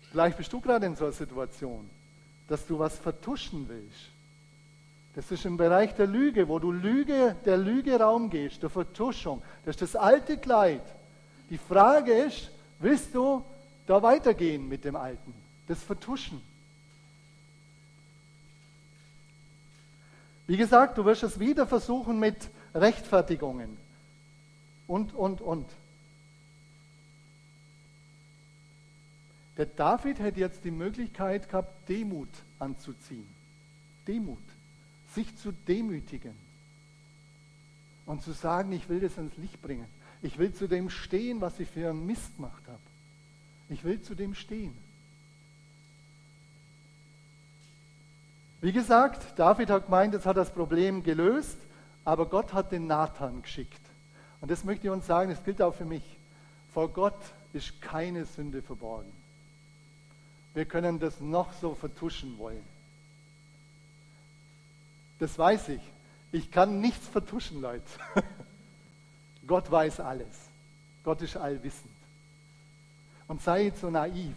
Vielleicht 0.09 0.37
bist 0.37 0.51
du 0.51 0.59
gerade 0.59 0.87
in 0.87 0.95
so 0.95 1.03
einer 1.03 1.13
Situation, 1.13 1.87
dass 2.47 2.65
du 2.65 2.79
was 2.79 2.97
vertuschen 2.97 3.69
willst. 3.69 4.09
Das 5.13 5.29
ist 5.29 5.45
im 5.45 5.55
Bereich 5.55 5.93
der 5.93 6.07
Lüge, 6.07 6.47
wo 6.47 6.57
du 6.57 6.71
Lüge, 6.71 7.35
der 7.45 7.57
Lüge 7.57 7.99
Raum 7.99 8.31
gehst, 8.31 8.63
der 8.63 8.71
Vertuschung. 8.71 9.43
Das 9.65 9.75
ist 9.75 9.83
das 9.83 9.95
alte 9.95 10.39
Kleid. 10.39 10.81
Die 11.51 11.59
Frage 11.59 12.13
ist, 12.13 12.49
willst 12.79 13.13
du 13.13 13.45
da 13.85 14.01
weitergehen 14.01 14.67
mit 14.67 14.83
dem 14.83 14.95
Alten? 14.95 15.31
Das 15.67 15.83
Vertuschen. 15.83 16.48
Wie 20.49 20.57
gesagt, 20.57 20.97
du 20.97 21.05
wirst 21.05 21.21
es 21.21 21.39
wieder 21.39 21.67
versuchen 21.67 22.19
mit 22.19 22.49
Rechtfertigungen. 22.73 23.77
Und, 24.87 25.13
und, 25.13 25.41
und. 25.41 25.69
Der 29.57 29.67
David 29.67 30.17
hätte 30.17 30.39
jetzt 30.39 30.65
die 30.65 30.71
Möglichkeit 30.71 31.47
gehabt, 31.49 31.87
Demut 31.87 32.29
anzuziehen. 32.57 33.27
Demut. 34.07 34.41
Sich 35.13 35.37
zu 35.37 35.51
demütigen. 35.51 36.33
Und 38.07 38.23
zu 38.23 38.31
sagen, 38.31 38.71
ich 38.71 38.89
will 38.89 39.01
das 39.01 39.19
ins 39.19 39.37
Licht 39.37 39.61
bringen. 39.61 39.85
Ich 40.23 40.39
will 40.39 40.51
zu 40.51 40.67
dem 40.67 40.89
stehen, 40.89 41.41
was 41.41 41.59
ich 41.59 41.69
für 41.69 41.91
einen 41.91 42.07
Mist 42.07 42.37
gemacht 42.37 42.63
habe. 42.65 42.81
Ich 43.69 43.83
will 43.83 44.01
zu 44.01 44.15
dem 44.15 44.33
stehen. 44.33 44.75
Wie 48.61 48.71
gesagt, 48.73 49.39
David 49.39 49.69
hat 49.69 49.85
gemeint, 49.85 50.13
jetzt 50.13 50.25
hat 50.25 50.37
das 50.37 50.49
Problem 50.49 51.03
gelöst, 51.03 51.57
aber 52.03 52.25
Gott 52.25 52.53
hat 52.53 52.71
den 52.71 52.87
Nathan 52.87 53.41
geschickt. 53.41 53.79
Und 54.41 54.51
das 54.51 54.63
möchte 54.63 54.87
ich 54.87 54.91
uns 54.91 55.07
sagen, 55.07 55.29
das 55.29 55.43
gilt 55.43 55.61
auch 55.61 55.73
für 55.73 55.85
mich. 55.85 56.03
Vor 56.73 56.89
Gott 56.89 57.19
ist 57.53 57.81
keine 57.81 58.25
Sünde 58.25 58.61
verborgen. 58.61 59.11
Wir 60.53 60.65
können 60.65 60.99
das 60.99 61.19
noch 61.19 61.53
so 61.53 61.75
vertuschen 61.75 62.37
wollen. 62.37 62.63
Das 65.19 65.37
weiß 65.37 65.69
ich. 65.69 65.81
Ich 66.31 66.51
kann 66.51 66.79
nichts 66.79 67.07
vertuschen, 67.07 67.61
Leute. 67.61 67.83
Gott 69.47 69.69
weiß 69.69 69.99
alles. 69.99 70.27
Gott 71.03 71.21
ist 71.21 71.37
allwissend. 71.37 71.93
Und 73.27 73.41
sei 73.41 73.65
jetzt 73.65 73.81
so 73.81 73.89
naiv, 73.89 74.35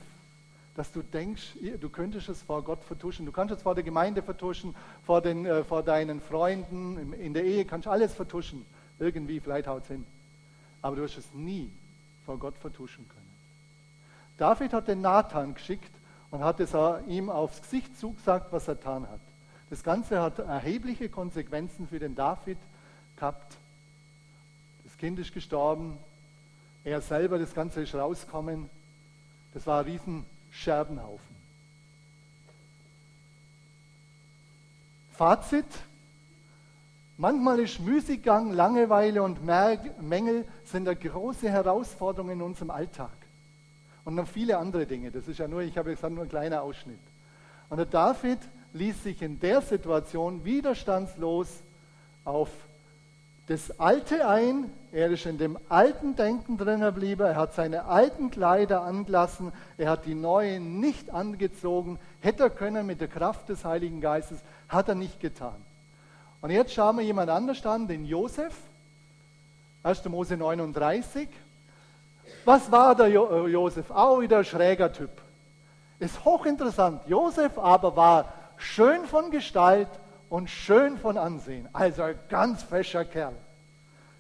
dass 0.75 0.91
du 0.93 1.03
denkst, 1.03 1.57
du 1.81 1.89
könntest 1.91 2.29
es 2.29 2.43
vor 2.43 2.63
Gott 2.63 2.83
vertuschen. 2.85 3.27
Du 3.27 3.33
kannst 3.33 3.55
es 3.55 3.63
vor 3.63 3.75
der 3.75 3.85
Gemeinde 3.85 4.23
vertuschen, 4.23 4.75
vor, 5.05 5.21
den, 5.21 5.45
äh, 5.45 5.65
vor 5.65 5.83
deinen 5.83 6.21
Freunden, 6.21 7.13
in 7.13 7.35
der 7.35 7.45
Ehe 7.45 7.65
kannst 7.65 7.87
du 7.87 7.91
alles 7.91 8.15
vertuschen. 8.15 8.65
Irgendwie, 8.99 9.41
vielleicht 9.41 9.67
haut 9.67 9.83
es 9.83 9.89
hin. 9.89 10.07
Aber 10.81 10.97
du 10.97 11.03
wirst 11.03 11.19
es 11.19 11.33
nie 11.35 11.71
vor 12.25 12.39
Gott 12.39 12.57
vertuschen 12.57 13.07
können. 13.09 13.23
David 14.39 14.73
hat 14.73 14.89
den 14.89 15.03
Nathan 15.03 15.55
geschickt, 15.55 15.91
und 16.33 16.43
hat 16.43 16.61
es 16.61 16.73
ihm 17.07 17.31
aufs 17.31 17.61
Gesicht 17.61 17.97
zugesagt, 18.01 18.53
was 18.53 18.67
er 18.67 18.75
getan 18.75 19.07
hat. 19.09 19.21
Das 19.71 19.85
Ganze 19.85 20.21
hat 20.21 20.39
erhebliche 20.39 21.09
Konsequenzen 21.09 21.87
für 21.87 21.99
den 21.99 22.15
David 22.15 22.59
gehabt. 23.17 23.55
Das 24.83 24.97
Kind 24.97 25.19
ist 25.19 25.33
gestorben, 25.33 25.99
er 26.85 27.03
selber, 27.03 27.39
das 27.39 27.55
Ganze 27.55 27.83
ist 27.83 27.95
rausgekommen. 27.95 28.71
Das 29.53 29.67
war 29.67 29.81
ein 29.81 29.85
riesen 29.85 30.25
Scherbenhaufen. 30.53 31.37
Fazit, 35.13 35.67
manchmal 37.17 37.59
ist 37.61 37.81
Müßiggang, 37.81 38.53
Langeweile 38.53 39.23
und 39.23 39.45
Mängel 39.45 40.47
sind 40.65 40.87
eine 40.87 40.97
große 40.97 41.49
Herausforderung 41.49 42.31
in 42.31 42.43
unserem 42.43 42.71
Alltag 42.71 43.11
und 44.05 44.15
noch 44.15 44.29
viele 44.29 44.59
andere 44.59 44.87
Dinge. 44.87 45.11
Das 45.11 45.29
ist 45.29 45.39
ja 45.39 45.49
nur, 45.49 45.63
ich 45.63 45.77
habe 45.77 45.91
gesagt, 45.91 46.13
nur 46.13 46.25
ein 46.25 46.29
kleiner 46.29 46.63
Ausschnitt. 46.63 47.01
Und 47.69 47.79
der 47.79 47.87
David 47.87 48.39
ließ 48.73 49.03
sich 49.03 49.23
in 49.23 49.39
der 49.41 49.61
Situation 49.63 50.45
widerstandslos 50.45 51.49
auf 52.25 52.49
das 53.47 53.79
Alte 53.81 54.29
ein. 54.29 54.73
Er 54.93 55.11
ist 55.11 55.27
in 55.27 55.39
dem 55.39 55.59
alten 55.69 56.17
Denken 56.17 56.59
drin 56.59 56.81
geblieben. 56.81 57.23
Er 57.23 57.37
hat 57.37 57.55
seine 57.55 57.87
alten 57.87 58.31
Kleider 58.31 58.83
angelassen. 58.83 59.53
Er 59.79 59.91
hat 59.91 60.07
die 60.07 60.15
neuen 60.15 60.81
nicht 60.81 61.11
angezogen. 61.11 61.99
Hätte 62.21 62.45
er 62.45 62.51
können 62.51 62.87
mit 62.87 63.01
der 63.01 63.09
Kraft 63.09 63.49
des 63.49 63.65
Heiligen 63.65 64.01
Geistes, 64.01 64.39
hat 64.69 64.89
er 64.89 64.95
nicht 64.95 65.19
getan. 65.21 65.57
Und 66.41 66.51
jetzt 66.51 66.73
schauen 66.73 66.97
wir 66.97 67.05
jemand 67.05 67.31
anders 67.31 67.65
an, 67.67 67.89
den 67.89 68.05
Josef. 68.05 68.55
1. 69.83 70.05
Mose 70.07 70.37
39. 70.37 71.29
Was 72.45 72.71
war 72.71 72.95
der 72.95 73.09
jo 73.09 73.47
äh, 73.47 73.51
Josef? 73.51 73.91
Auch 73.91 74.21
wieder 74.21 74.39
ein 74.39 74.45
schräger 74.45 74.93
Typ. 74.93 75.11
Ist 75.99 76.25
hochinteressant. 76.25 77.03
Josef 77.07 77.59
aber 77.59 77.97
war 77.97 78.33
schön 78.57 79.05
von 79.05 79.31
Gestalt 79.31 79.89
und 80.33 80.49
schön 80.49 80.97
von 80.97 81.19
Ansehen. 81.19 81.69
Also 81.75 82.05
ein 82.05 82.19
ganz 82.31 82.63
fescher 82.63 83.05
Kerl. 83.05 83.35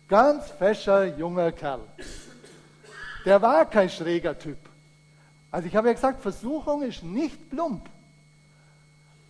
Ganz 0.08 0.50
fescher 0.50 1.06
junger 1.06 1.52
Kerl. 1.52 1.80
Der 3.24 3.40
war 3.40 3.64
kein 3.64 3.88
schräger 3.88 4.38
Typ. 4.38 4.58
Also 5.50 5.68
ich 5.68 5.74
habe 5.74 5.88
ja 5.88 5.94
gesagt, 5.94 6.20
Versuchung 6.20 6.82
ist 6.82 7.02
nicht 7.02 7.48
plump. 7.48 7.88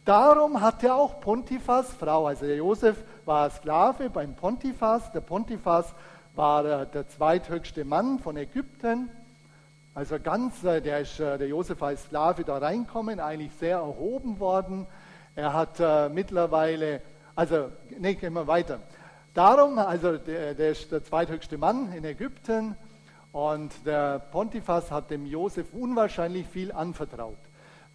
Darum 0.05 0.61
hatte 0.61 0.93
auch 0.93 1.21
Pontiphas 1.21 1.93
Frau, 1.93 2.27
also 2.27 2.47
der 2.47 2.57
Josef 2.57 2.97
war 3.27 3.49
Sklave 3.51 4.11
beim 4.11 4.35
Pontiphas. 4.35 5.13
Der 5.13 5.21
Pontiphas 5.21 5.95
war 6.35 6.65
der, 6.65 6.87
der 6.87 7.09
zweithöchste 7.09 7.85
Mann 7.85 8.19
von 8.19 8.37
Ägypten. 8.37 9.09
Also 9.95 10.19
ganz, 10.19 10.65
äh, 10.65 10.81
der, 10.81 10.99
ist, 10.99 11.21
äh, 11.21 11.39
der 11.39 11.47
Josef 11.47 11.81
als 11.81 12.03
Sklave 12.03 12.43
da 12.43 12.59
reinkommen, 12.59 13.21
eigentlich 13.21 13.53
sehr 13.61 13.77
erhoben 13.77 14.41
worden. 14.41 14.89
Er 15.35 15.53
hat 15.53 15.81
äh, 15.81 16.09
mittlerweile, 16.09 17.01
also, 17.35 17.71
nee, 17.99 18.15
gehen 18.15 18.35
wir 18.35 18.47
weiter. 18.47 18.81
Darum, 19.35 19.79
also 19.79 20.19
der, 20.19 20.55
der 20.55 20.73
ist 20.73 20.93
der 20.93 21.03
zweithöchste 21.03 21.57
Mann 21.57 21.93
in 21.93 22.05
Ägypten 22.05 22.77
und 23.33 23.73
der 23.87 24.19
Pontiphas 24.19 24.91
hat 24.91 25.11
dem 25.11 25.25
Josef 25.25 25.73
unwahrscheinlich 25.73 26.47
viel 26.47 26.71
anvertraut. 26.71 27.39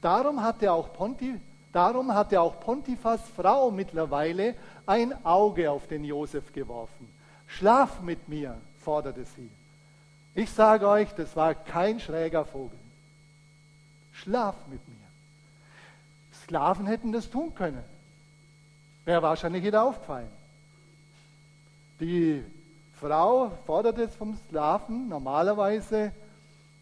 Darum 0.01 0.41
hatte 0.41 0.71
auch, 0.71 0.93
Ponti, 0.93 1.39
darum 1.71 2.13
hatte 2.13 2.41
auch 2.41 2.59
Pontiphas 2.59 3.21
Frau 3.35 3.69
mittlerweile 3.69 4.55
ein 4.87 5.13
Auge 5.23 5.69
auf 5.69 5.87
den 5.87 6.03
Josef 6.03 6.51
geworfen. 6.53 7.07
Schlaf 7.45 8.01
mit 8.01 8.27
mir, 8.27 8.57
forderte 8.79 9.25
sie. 9.25 9.49
Ich 10.33 10.49
sage 10.51 10.87
euch, 10.87 11.13
das 11.13 11.35
war 11.35 11.53
kein 11.53 11.99
schräger 11.99 12.45
Vogel. 12.45 12.77
Schlaf 14.11 14.55
mit 14.69 14.87
mir. 14.87 15.06
Sklaven 16.47 16.87
hätten 16.87 17.11
das 17.11 17.29
tun 17.29 17.53
können. 17.53 17.83
Wäre 19.03 19.21
wahrscheinlich 19.21 19.63
wieder 19.63 19.83
aufgefallen. 19.83 20.29
Die 21.99 22.41
Frau 22.93 23.51
fordert 23.65 23.97
es 23.97 24.15
vom 24.15 24.37
Sklaven 24.47 25.09
normalerweise, 25.09 26.13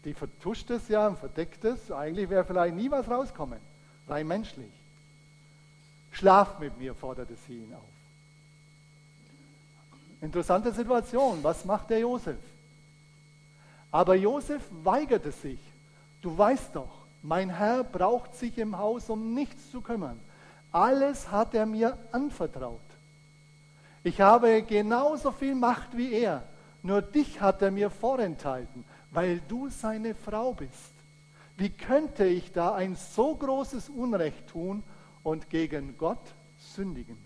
die 0.04 0.14
vertuscht 0.14 0.70
es 0.70 0.88
ja 0.88 1.08
und 1.08 1.18
verdeckt 1.18 1.64
es. 1.64 1.90
Eigentlich 1.90 2.30
wäre 2.30 2.44
vielleicht 2.44 2.76
nie 2.76 2.90
was 2.90 3.10
rauskommen, 3.10 3.58
rein 4.08 4.28
menschlich. 4.28 4.72
Schlaf 6.12 6.60
mit 6.60 6.78
mir, 6.78 6.94
forderte 6.94 7.34
sie 7.46 7.64
ihn 7.64 7.74
auf. 7.74 7.82
Interessante 10.20 10.72
Situation. 10.72 11.42
Was 11.42 11.64
macht 11.64 11.90
der 11.90 11.98
Josef? 11.98 12.38
Aber 13.90 14.14
Josef 14.14 14.62
weigerte 14.84 15.32
sich. 15.32 15.58
Du 16.22 16.36
weißt 16.36 16.74
doch, 16.74 17.05
mein 17.22 17.50
Herr 17.50 17.84
braucht 17.84 18.34
sich 18.34 18.56
im 18.58 18.78
Haus 18.78 19.10
um 19.10 19.34
nichts 19.34 19.70
zu 19.70 19.80
kümmern. 19.80 20.20
Alles 20.72 21.30
hat 21.30 21.54
er 21.54 21.66
mir 21.66 21.96
anvertraut. 22.12 22.80
Ich 24.04 24.20
habe 24.20 24.62
genauso 24.62 25.32
viel 25.32 25.54
Macht 25.54 25.96
wie 25.96 26.12
er. 26.12 26.44
Nur 26.82 27.02
dich 27.02 27.40
hat 27.40 27.62
er 27.62 27.70
mir 27.70 27.90
vorenthalten, 27.90 28.84
weil 29.10 29.40
du 29.48 29.68
seine 29.68 30.14
Frau 30.14 30.52
bist. 30.52 30.92
Wie 31.56 31.70
könnte 31.70 32.24
ich 32.26 32.52
da 32.52 32.74
ein 32.74 32.94
so 32.94 33.34
großes 33.34 33.88
Unrecht 33.88 34.48
tun 34.48 34.82
und 35.22 35.50
gegen 35.50 35.96
Gott 35.98 36.34
sündigen? 36.58 37.16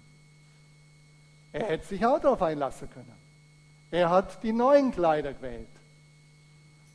Er 1.52 1.66
hätte 1.66 1.86
sich 1.86 2.06
auch 2.06 2.20
darauf 2.20 2.40
einlassen 2.40 2.88
können. 2.90 3.12
Er 3.90 4.08
hat 4.08 4.42
die 4.42 4.52
neuen 4.52 4.92
Kleider 4.92 5.34
gewählt. 5.34 5.68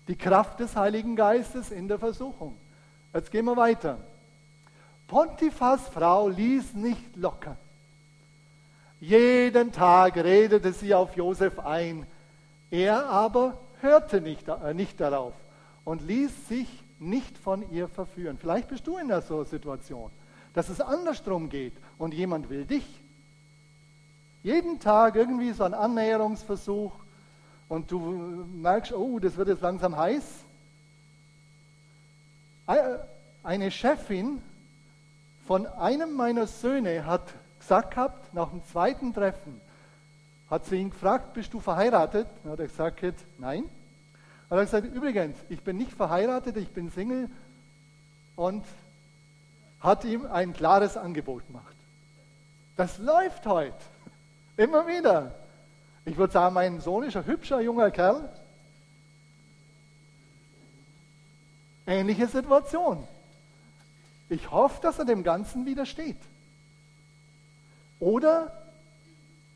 Die 0.07 0.15
Kraft 0.15 0.59
des 0.59 0.75
Heiligen 0.75 1.15
Geistes 1.15 1.71
in 1.71 1.87
der 1.87 1.99
Versuchung. 1.99 2.57
Jetzt 3.15 3.31
gehen 3.31 3.45
wir 3.45 3.57
weiter. 3.57 3.97
Pontiphas 5.07 5.87
Frau 5.89 6.27
ließ 6.27 6.75
nicht 6.75 7.15
locker. 7.15 7.57
Jeden 8.99 9.71
Tag 9.71 10.17
redete 10.17 10.71
sie 10.73 10.93
auf 10.93 11.15
Josef 11.15 11.57
ein. 11.57 12.05
Er 12.69 13.07
aber 13.07 13.57
hörte 13.81 14.21
nicht, 14.21 14.47
äh, 14.47 14.75
nicht 14.75 15.01
darauf 15.01 15.33
und 15.83 16.03
ließ 16.03 16.47
sich 16.47 16.67
nicht 16.99 17.35
von 17.39 17.67
ihr 17.71 17.87
verführen. 17.87 18.37
Vielleicht 18.39 18.67
bist 18.67 18.85
du 18.85 18.97
in 18.97 19.07
der 19.07 19.23
so 19.23 19.43
Situation, 19.43 20.11
dass 20.53 20.69
es 20.69 20.79
andersrum 20.79 21.49
geht 21.49 21.73
und 21.97 22.13
jemand 22.13 22.49
will 22.51 22.65
dich 22.65 22.85
Jeden 24.45 24.79
Tag 24.79 25.15
irgendwie 25.15 25.53
so 25.53 25.63
ein 25.63 25.73
Annäherungsversuch 25.73 26.91
und 27.67 27.89
du 27.89 27.97
merkst, 28.53 28.93
oh, 28.93 29.17
das 29.17 29.35
wird 29.37 29.47
jetzt 29.47 29.63
langsam 29.63 29.97
heiß. 29.97 30.44
Eine 32.65 33.71
Chefin 33.71 34.41
von 35.47 35.67
einem 35.67 36.13
meiner 36.13 36.47
Söhne 36.47 37.05
hat 37.05 37.21
gesagt 37.59 37.91
gehabt, 37.91 38.33
nach 38.33 38.49
dem 38.49 38.65
zweiten 38.65 39.13
Treffen, 39.13 39.61
hat 40.49 40.65
sie 40.65 40.77
ihn 40.77 40.89
gefragt, 40.89 41.33
bist 41.33 41.53
du 41.53 41.59
verheiratet? 41.59 42.27
Dann 42.43 42.51
hat 42.53 42.59
er 42.59 42.67
gesagt, 42.67 43.03
nein. 43.37 43.63
Hat 44.49 44.57
er 44.57 44.65
gesagt, 44.65 44.85
übrigens, 44.93 45.37
ich 45.49 45.61
bin 45.61 45.77
nicht 45.77 45.91
verheiratet, 45.91 46.57
ich 46.57 46.69
bin 46.69 46.91
Single 46.91 47.29
und 48.35 48.63
hat 49.79 50.03
ihm 50.03 50.25
ein 50.25 50.53
klares 50.53 50.97
Angebot 50.97 51.45
gemacht. 51.47 51.75
Das 52.75 52.97
läuft 52.97 53.45
heute. 53.45 53.75
Immer 54.57 54.87
wieder. 54.87 55.33
Ich 56.05 56.17
würde 56.17 56.33
sagen, 56.33 56.53
mein 56.53 56.79
Sohn 56.79 57.03
ist 57.03 57.15
ein 57.15 57.25
hübscher 57.25 57.61
junger 57.61 57.89
Kerl. 57.91 58.29
Ähnliche 61.87 62.27
Situation. 62.27 63.07
Ich 64.29 64.49
hoffe, 64.49 64.81
dass 64.81 64.97
er 64.99 65.05
dem 65.05 65.23
Ganzen 65.23 65.65
widersteht. 65.65 66.17
Oder, 67.99 68.51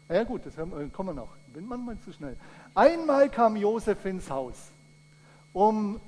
ja 0.07 0.23
gut, 0.23 0.45
das 0.45 0.55
kommen 0.55 1.09
wir 1.09 1.13
noch, 1.13 1.29
bin 1.53 1.67
manchmal 1.67 1.97
zu 1.99 2.13
schnell. 2.13 2.37
Einmal 2.75 3.29
kam 3.29 3.55
Josef 3.55 4.05
ins 4.05 4.29
Haus, 4.29 4.55
um 5.53 5.99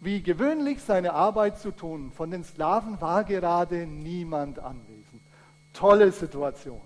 wie 0.00 0.22
gewöhnlich 0.22 0.82
seine 0.82 1.14
Arbeit 1.14 1.58
zu 1.58 1.72
tun. 1.72 2.12
Von 2.16 2.30
den 2.30 2.44
Sklaven 2.44 3.00
war 3.00 3.24
gerade 3.24 3.86
niemand 3.86 4.58
anwesend. 4.58 5.22
Tolle 5.72 6.12
Situation. 6.12 6.80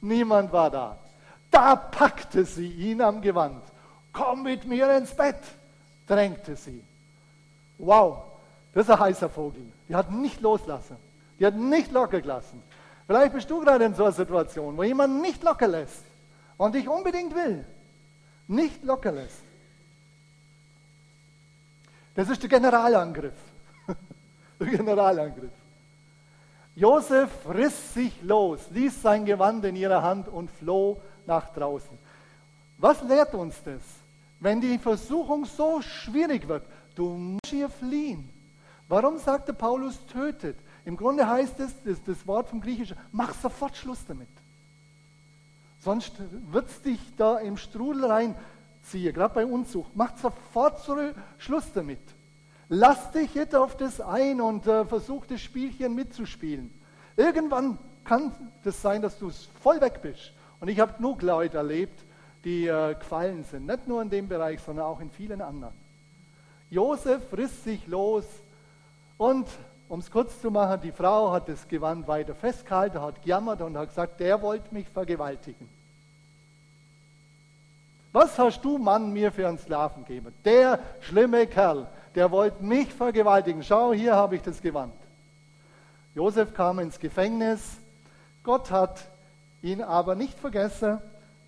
Niemand 0.00 0.52
war 0.52 0.70
da. 0.70 0.98
Da 1.50 1.76
packte 1.76 2.44
sie 2.44 2.68
ihn 2.68 3.00
am 3.00 3.20
Gewand. 3.20 3.62
Komm 4.12 4.42
mit 4.42 4.66
mir 4.66 4.96
ins 4.96 5.14
Bett, 5.14 5.40
drängte 6.06 6.56
sie. 6.56 6.82
Wow, 7.78 8.22
das 8.72 8.86
ist 8.86 8.90
ein 8.90 9.00
heißer 9.00 9.28
Vogel. 9.28 9.62
Die 9.88 9.94
hat 9.94 10.10
nicht 10.10 10.40
loslassen. 10.40 10.96
Die 11.38 11.46
hat 11.46 11.54
nicht 11.54 11.92
locker 11.92 12.20
gelassen. 12.20 12.62
Vielleicht 13.06 13.32
bist 13.32 13.50
du 13.50 13.60
gerade 13.60 13.84
in 13.84 13.94
so 13.94 14.04
einer 14.04 14.12
Situation, 14.12 14.76
wo 14.76 14.82
jemand 14.82 15.20
nicht 15.20 15.42
locker 15.42 15.68
lässt 15.68 16.02
und 16.56 16.74
dich 16.74 16.88
unbedingt 16.88 17.34
will. 17.34 17.64
Nicht 18.48 18.82
locker 18.82 19.12
lässt. 19.12 19.42
Das 22.14 22.28
ist 22.30 22.42
der 22.42 22.48
Generalangriff. 22.48 23.34
der 24.60 24.66
Generalangriff. 24.66 25.50
Josef 26.74 27.30
riss 27.48 27.94
sich 27.94 28.22
los, 28.22 28.60
ließ 28.70 29.00
sein 29.02 29.24
Gewand 29.24 29.64
in 29.64 29.76
ihrer 29.76 30.02
Hand 30.02 30.28
und 30.28 30.50
floh 30.50 31.00
nach 31.26 31.52
draußen. 31.52 31.96
Was 32.78 33.02
lehrt 33.02 33.34
uns 33.34 33.62
das? 33.64 33.80
Wenn 34.40 34.60
die 34.60 34.78
Versuchung 34.78 35.46
so 35.46 35.80
schwierig 35.80 36.46
wird, 36.48 36.64
du 36.96 37.10
musst 37.10 37.46
hier 37.46 37.68
fliehen. 37.68 38.28
Warum 38.88 39.18
sagte 39.18 39.52
Paulus 39.52 40.04
tötet? 40.06 40.56
Im 40.84 40.96
Grunde 40.96 41.28
heißt 41.28 41.58
es, 41.60 41.72
das, 41.84 42.02
das 42.04 42.26
Wort 42.26 42.48
vom 42.48 42.60
Griechischen, 42.60 42.96
mach 43.12 43.34
sofort 43.34 43.76
Schluss 43.76 44.04
damit. 44.06 44.28
Sonst 45.80 46.12
wird 46.50 46.68
es 46.68 46.82
dich 46.82 47.00
da 47.16 47.38
im 47.38 47.56
Strudel 47.56 48.06
reinziehen, 48.06 49.12
gerade 49.12 49.34
bei 49.34 49.46
Unzucht. 49.46 49.90
Mach 49.94 50.16
sofort 50.16 50.80
Schluss 51.38 51.72
damit. 51.72 52.00
Lass 52.68 53.12
dich 53.12 53.34
jetzt 53.34 53.54
auf 53.54 53.76
das 53.76 54.00
ein 54.00 54.40
und 54.40 54.66
äh, 54.66 54.84
versuch 54.84 55.26
das 55.26 55.40
Spielchen 55.40 55.94
mitzuspielen. 55.94 56.72
Irgendwann 57.16 57.78
kann 58.04 58.32
das 58.64 58.82
sein, 58.82 59.02
dass 59.02 59.18
du 59.18 59.30
voll 59.60 59.80
weg 59.80 60.00
bist. 60.02 60.32
Und 60.58 60.68
ich 60.68 60.80
habe 60.80 60.94
genug 60.94 61.22
Leute 61.22 61.58
erlebt, 61.58 62.04
die 62.44 62.66
äh, 62.66 62.94
gefallen 62.94 63.44
sind. 63.44 63.66
Nicht 63.66 63.86
nur 63.86 64.02
in 64.02 64.10
dem 64.10 64.28
Bereich, 64.28 64.60
sondern 64.60 64.86
auch 64.86 65.00
in 65.00 65.10
vielen 65.10 65.40
anderen. 65.40 65.85
Josef 66.70 67.22
riss 67.36 67.64
sich 67.64 67.86
los 67.86 68.24
und, 69.18 69.46
um 69.88 70.00
es 70.00 70.10
kurz 70.10 70.40
zu 70.40 70.50
machen, 70.50 70.80
die 70.82 70.92
Frau 70.92 71.32
hat 71.32 71.48
das 71.48 71.66
Gewand 71.68 72.08
weiter 72.08 72.34
festgehalten, 72.34 73.00
hat 73.00 73.22
gejammert 73.22 73.60
und 73.60 73.76
hat 73.76 73.88
gesagt, 73.88 74.20
der 74.20 74.42
wollte 74.42 74.74
mich 74.74 74.88
vergewaltigen. 74.88 75.68
Was 78.12 78.38
hast 78.38 78.64
du, 78.64 78.78
Mann, 78.78 79.12
mir 79.12 79.30
für 79.30 79.46
einen 79.46 79.58
Sklaven 79.58 80.04
gegeben? 80.04 80.34
Der 80.44 80.80
schlimme 81.00 81.46
Kerl, 81.46 81.86
der 82.14 82.30
wollte 82.30 82.64
mich 82.64 82.92
vergewaltigen. 82.92 83.62
Schau, 83.62 83.92
hier 83.92 84.14
habe 84.16 84.36
ich 84.36 84.42
das 84.42 84.60
Gewand. 84.62 84.94
Josef 86.14 86.54
kam 86.54 86.78
ins 86.78 86.98
Gefängnis. 86.98 87.76
Gott 88.42 88.70
hat 88.70 89.04
ihn 89.60 89.82
aber 89.82 90.14
nicht 90.14 90.38
vergessen. 90.38 90.98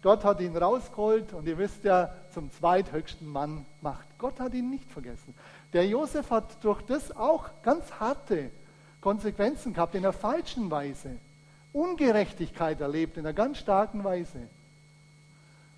Gott 0.03 0.25
hat 0.25 0.41
ihn 0.41 0.55
rausgeholt 0.57 1.33
und 1.33 1.47
ihr 1.49 1.57
wisst 1.57 1.85
ja, 1.85 2.11
zum 2.39 2.53
zweithöchsten 2.53 3.27
Mann 3.27 3.67
macht. 3.81 4.07
Gott 4.17 4.39
hat 4.39 4.55
ihn 4.55 4.71
nicht 4.71 4.89
vergessen. 4.93 5.35
Der 5.73 5.85
Josef 5.89 6.31
hat 6.31 6.63
durch 6.63 6.81
das 6.83 7.11
auch 7.17 7.47
ganz 7.65 7.91
harte 7.99 8.51
Konsequenzen 9.01 9.75
gehabt, 9.75 9.97
in 9.97 10.05
einer 10.05 10.13
falschen 10.13 10.71
Weise. 10.71 11.17
Ungerechtigkeit 11.73 12.81
erlebt, 12.81 13.17
in 13.17 13.27
einer 13.27 13.33
ganz 13.33 13.59
starken 13.59 14.05
Weise. 14.05 14.39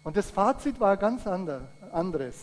Und 0.05 0.19
das 0.19 0.31
Fazit 0.31 0.79
war 0.81 0.99
ganz 0.99 1.27
anderes. 1.27 2.35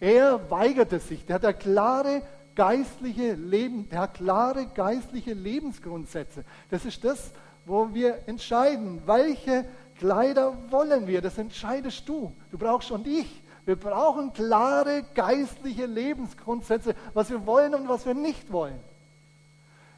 Er 0.00 0.50
weigerte 0.50 0.98
sich, 0.98 1.26
der 1.26 1.34
hat 1.34 1.44
eine 1.44 1.52
klare 1.52 2.22
geistliche 2.54 3.34
Leben, 3.34 3.86
der 3.90 4.00
hat 4.00 4.14
klare 4.14 4.64
geistliche 4.64 5.34
Lebensgrundsätze. 5.34 6.42
Das 6.70 6.86
ist 6.86 7.04
das, 7.04 7.32
wo 7.66 7.92
wir 7.92 8.20
entscheiden, 8.28 9.02
welche 9.04 9.66
Kleider 9.98 10.56
wollen 10.70 11.06
wir. 11.06 11.20
Das 11.20 11.36
entscheidest 11.36 12.08
du. 12.08 12.32
Du 12.50 12.56
brauchst 12.56 12.90
und 12.90 13.06
ich. 13.06 13.42
Wir 13.68 13.76
brauchen 13.76 14.32
klare 14.32 15.04
geistliche 15.14 15.84
Lebensgrundsätze, 15.84 16.94
was 17.12 17.28
wir 17.28 17.44
wollen 17.44 17.74
und 17.74 17.86
was 17.86 18.06
wir 18.06 18.14
nicht 18.14 18.50
wollen. 18.50 18.80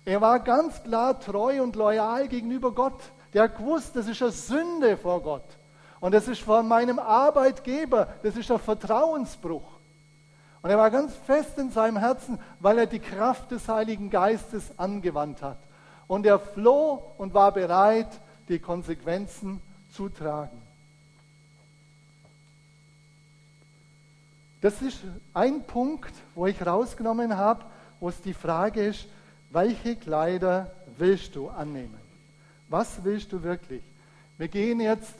Er 0.04 0.20
war 0.20 0.40
ganz 0.40 0.82
klar 0.82 1.20
treu 1.20 1.62
und 1.62 1.76
loyal 1.76 2.26
gegenüber 2.26 2.72
Gott. 2.72 3.00
Der 3.32 3.44
hat 3.44 3.58
gewusst, 3.58 3.94
das 3.94 4.08
ist 4.08 4.20
eine 4.22 4.32
Sünde 4.32 4.96
vor 4.96 5.22
Gott. 5.22 5.44
Und 6.00 6.12
das 6.14 6.26
ist 6.26 6.40
von 6.40 6.66
meinem 6.66 6.98
Arbeitgeber, 6.98 8.08
das 8.24 8.36
ist 8.36 8.50
ein 8.50 8.58
Vertrauensbruch. 8.58 9.78
Und 10.62 10.70
er 10.70 10.76
war 10.76 10.90
ganz 10.90 11.14
fest 11.14 11.56
in 11.56 11.70
seinem 11.70 11.98
Herzen, 11.98 12.40
weil 12.58 12.76
er 12.76 12.86
die 12.86 12.98
Kraft 12.98 13.52
des 13.52 13.68
Heiligen 13.68 14.10
Geistes 14.10 14.64
angewandt 14.78 15.42
hat. 15.42 15.58
Und 16.08 16.26
er 16.26 16.40
floh 16.40 17.04
und 17.18 17.34
war 17.34 17.52
bereit, 17.52 18.08
die 18.48 18.58
Konsequenzen 18.58 19.62
zu 19.90 20.08
tragen. 20.08 20.69
Das 24.60 24.82
ist 24.82 25.00
ein 25.32 25.62
Punkt, 25.62 26.12
wo 26.34 26.46
ich 26.46 26.64
rausgenommen 26.64 27.36
habe, 27.36 27.64
wo 27.98 28.08
es 28.08 28.20
die 28.20 28.34
Frage 28.34 28.86
ist, 28.86 29.06
welche 29.50 29.96
Kleider 29.96 30.70
willst 30.98 31.34
du 31.34 31.48
annehmen? 31.48 31.98
Was 32.68 33.02
willst 33.02 33.32
du 33.32 33.42
wirklich? 33.42 33.82
Wir 34.36 34.48
gehen 34.48 34.80
jetzt 34.80 35.14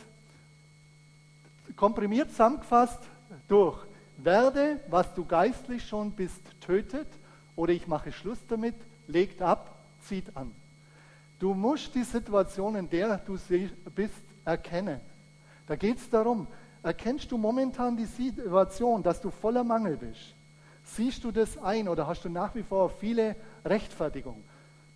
komprimiert 1.76 2.30
zusammengefasst 2.30 3.00
durch. 3.48 3.78
Werde, 4.18 4.80
was 4.88 5.12
du 5.14 5.24
geistlich 5.24 5.86
schon 5.86 6.10
bist, 6.12 6.42
tötet 6.60 7.08
oder 7.56 7.72
ich 7.72 7.86
mache 7.86 8.12
Schluss 8.12 8.38
damit, 8.48 8.74
legt 9.06 9.40
ab, 9.40 9.74
zieht 10.06 10.36
an. 10.36 10.52
Du 11.38 11.54
musst 11.54 11.94
die 11.94 12.04
Situation, 12.04 12.76
in 12.76 12.88
der 12.88 13.16
du 13.16 13.38
bist, 13.94 14.14
erkennen. 14.44 15.00
Da 15.66 15.76
geht 15.76 15.96
es 15.96 16.10
darum, 16.10 16.46
Erkennst 16.82 17.30
du 17.30 17.36
momentan 17.36 17.96
die 17.96 18.06
Situation, 18.06 19.02
dass 19.02 19.20
du 19.20 19.30
voller 19.30 19.64
Mangel 19.64 19.96
bist? 19.96 20.34
Siehst 20.82 21.22
du 21.24 21.30
das 21.30 21.58
ein 21.58 21.88
oder 21.88 22.06
hast 22.06 22.24
du 22.24 22.28
nach 22.28 22.54
wie 22.54 22.62
vor 22.62 22.88
viele 22.88 23.36
Rechtfertigungen? 23.64 24.42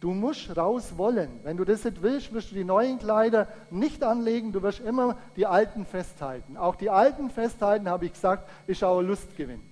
Du 0.01 0.12
musst 0.12 0.55
raus 0.57 0.97
wollen. 0.97 1.41
Wenn 1.45 1.57
du 1.57 1.64
das 1.64 1.85
nicht 1.85 2.03
willst, 2.03 2.32
wirst 2.32 2.51
du 2.51 2.55
die 2.55 2.64
neuen 2.64 2.99
Kleider 2.99 3.49
nicht 3.70 4.03
anlegen, 4.03 4.53
du 4.53 4.62
wirst 4.62 4.80
immer 4.80 5.16
die 5.37 5.47
alten 5.47 5.87
festhalten. 5.87 6.57
Auch 6.57 6.76
die 6.76 6.91
alten 6.91 7.30
festhalten, 7.30 7.89
habe 7.89 8.07
ich 8.07 8.12
gesagt, 8.12 8.49
ist 8.66 8.85
auch 8.85 9.01
Lustgewinn. 9.01 9.62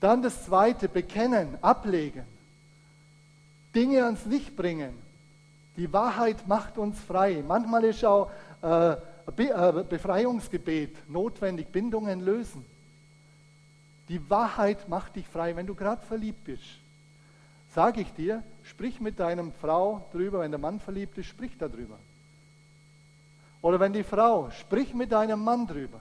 Dann 0.00 0.22
das 0.22 0.44
zweite, 0.44 0.88
bekennen, 0.88 1.58
ablegen. 1.62 2.24
Dinge 3.74 4.04
ans 4.04 4.24
Licht 4.24 4.56
bringen. 4.56 4.94
Die 5.76 5.92
Wahrheit 5.92 6.46
macht 6.48 6.78
uns 6.78 6.98
frei. 6.98 7.44
Manchmal 7.46 7.84
ist 7.84 8.04
auch 8.04 8.30
äh, 8.62 8.96
Befreiungsgebet 9.34 11.08
notwendig, 11.08 11.68
Bindungen 11.68 12.20
lösen. 12.20 12.64
Die 14.08 14.30
Wahrheit 14.30 14.88
macht 14.88 15.16
dich 15.16 15.26
frei, 15.26 15.56
wenn 15.56 15.66
du 15.66 15.74
gerade 15.74 16.04
verliebt 16.06 16.44
bist. 16.44 16.62
Sage 17.74 18.00
ich 18.00 18.12
dir, 18.14 18.42
sprich 18.62 19.00
mit 19.00 19.18
deinem 19.18 19.52
Frau 19.52 20.06
drüber, 20.12 20.40
wenn 20.40 20.52
der 20.52 20.60
Mann 20.60 20.80
verliebt 20.80 21.18
ist, 21.18 21.26
sprich 21.26 21.58
darüber. 21.58 21.98
Oder 23.62 23.80
wenn 23.80 23.92
die 23.92 24.04
Frau, 24.04 24.50
sprich 24.50 24.94
mit 24.94 25.10
deinem 25.12 25.42
Mann 25.42 25.66
drüber. 25.66 26.00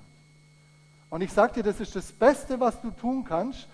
Und 1.09 1.21
ich 1.21 1.33
sage 1.33 1.53
dir, 1.53 1.63
das 1.63 1.79
ist 1.79 1.95
das 1.95 2.11
Beste, 2.11 2.59
was 2.59 2.79
du 2.81 2.91
tun 2.91 3.25
kannst, 3.25 3.67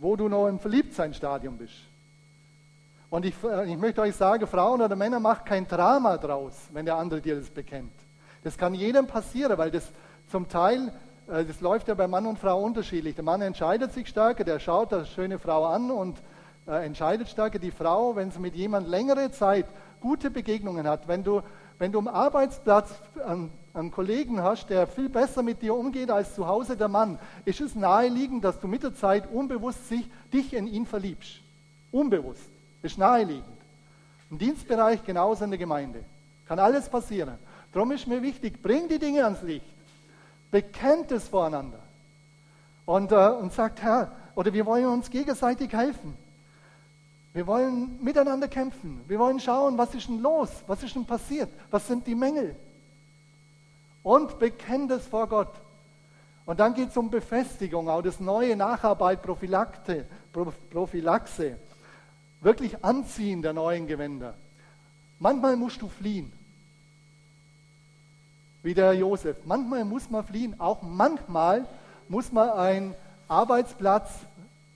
wo 0.00 0.16
du 0.16 0.28
noch 0.28 0.48
im 0.48 0.58
Verliebtseinstadium 0.58 1.56
bist. 1.56 1.74
Und 3.10 3.24
ich, 3.24 3.34
ich 3.66 3.76
möchte 3.76 4.00
euch 4.00 4.14
sagen, 4.14 4.46
Frauen 4.46 4.80
oder 4.80 4.96
Männer, 4.96 5.20
macht 5.20 5.46
kein 5.46 5.66
Drama 5.66 6.16
draus, 6.16 6.54
wenn 6.72 6.84
der 6.84 6.96
andere 6.96 7.20
dir 7.20 7.36
das 7.36 7.50
bekennt. 7.50 7.92
Das 8.42 8.56
kann 8.56 8.74
jedem 8.74 9.06
passieren, 9.06 9.58
weil 9.58 9.70
das 9.70 9.84
zum 10.30 10.48
Teil, 10.48 10.92
äh, 11.28 11.44
das 11.44 11.60
läuft 11.60 11.88
ja 11.88 11.94
bei 11.94 12.06
Mann 12.06 12.26
und 12.26 12.38
Frau 12.38 12.62
unterschiedlich. 12.62 13.14
Der 13.14 13.24
Mann 13.24 13.42
entscheidet 13.42 13.92
sich 13.92 14.08
stärker, 14.08 14.44
der 14.44 14.60
schaut 14.60 14.92
eine 14.92 15.06
schöne 15.06 15.38
Frau 15.38 15.66
an 15.66 15.90
und 15.90 16.18
äh, 16.66 16.84
entscheidet 16.86 17.28
stärker. 17.28 17.58
Die 17.58 17.70
Frau, 17.70 18.16
wenn 18.16 18.30
sie 18.30 18.38
mit 18.38 18.54
jemand 18.54 18.88
längere 18.88 19.30
Zeit 19.30 19.66
gute 20.00 20.30
Begegnungen 20.30 20.86
hat, 20.86 21.08
wenn 21.08 21.22
du, 21.22 21.42
wenn 21.78 21.92
du 21.92 21.98
am 21.98 22.08
Arbeitsplatz 22.08 22.90
einen, 23.26 23.50
einen 23.74 23.90
Kollegen 23.90 24.42
hast, 24.42 24.70
der 24.70 24.86
viel 24.86 25.08
besser 25.08 25.42
mit 25.42 25.60
dir 25.62 25.74
umgeht 25.74 26.10
als 26.10 26.34
zu 26.34 26.46
Hause 26.46 26.76
der 26.76 26.88
Mann, 26.88 27.18
ist 27.44 27.60
es 27.60 27.74
naheliegend, 27.74 28.44
dass 28.44 28.58
du 28.58 28.68
mit 28.68 28.82
der 28.82 28.94
Zeit 28.94 29.30
unbewusst 29.30 29.88
sich, 29.88 30.08
dich 30.32 30.54
in 30.54 30.66
ihn 30.66 30.86
verliebst. 30.86 31.40
Unbewusst. 31.92 32.48
Ist 32.82 32.96
naheliegend. 32.96 33.44
Im 34.30 34.38
Dienstbereich 34.38 35.04
genauso 35.04 35.44
in 35.44 35.50
der 35.50 35.58
Gemeinde. 35.58 36.02
Kann 36.46 36.58
alles 36.58 36.88
passieren. 36.88 37.38
Darum 37.72 37.92
ist 37.92 38.06
mir 38.06 38.22
wichtig, 38.22 38.62
bring 38.62 38.88
die 38.88 38.98
Dinge 38.98 39.24
ans 39.24 39.42
Licht. 39.42 39.64
Bekennt 40.50 41.12
es 41.12 41.28
voreinander. 41.28 41.80
Und, 42.84 43.12
äh, 43.12 43.28
und 43.28 43.52
sagt, 43.52 43.82
Herr, 43.82 44.10
oder 44.34 44.52
wir 44.52 44.66
wollen 44.66 44.86
uns 44.86 45.10
gegenseitig 45.10 45.72
helfen. 45.72 46.16
Wir 47.32 47.46
wollen 47.46 48.02
miteinander 48.02 48.48
kämpfen. 48.48 49.02
Wir 49.06 49.18
wollen 49.18 49.38
schauen, 49.38 49.78
was 49.78 49.94
ist 49.94 50.08
denn 50.08 50.20
los? 50.20 50.50
Was 50.66 50.82
ist 50.82 50.96
denn 50.96 51.06
passiert? 51.06 51.48
Was 51.70 51.86
sind 51.86 52.06
die 52.06 52.16
Mängel? 52.16 52.56
Und 54.02 54.38
bekennt 54.38 54.90
es 54.90 55.06
vor 55.06 55.28
Gott. 55.28 55.52
Und 56.46 56.58
dann 56.58 56.74
geht 56.74 56.88
es 56.88 56.96
um 56.96 57.10
Befestigung, 57.10 57.88
auch 57.88 58.02
das 58.02 58.18
neue 58.18 58.56
Nacharbeit, 58.56 59.22
Prophylaxe, 59.22 60.06
Prophylaxe. 60.70 61.56
Wirklich 62.40 62.82
Anziehen 62.82 63.42
der 63.42 63.52
neuen 63.52 63.86
Gewänder. 63.86 64.34
Manchmal 65.20 65.54
musst 65.54 65.80
du 65.82 65.88
fliehen. 65.88 66.32
Wie 68.62 68.74
der 68.74 68.92
Josef. 68.92 69.36
Manchmal 69.44 69.84
muss 69.84 70.10
man 70.10 70.24
fliehen. 70.24 70.58
Auch 70.60 70.82
manchmal 70.82 71.66
muss 72.08 72.30
man 72.32 72.50
einen 72.50 72.94
Arbeitsplatz 73.28 74.10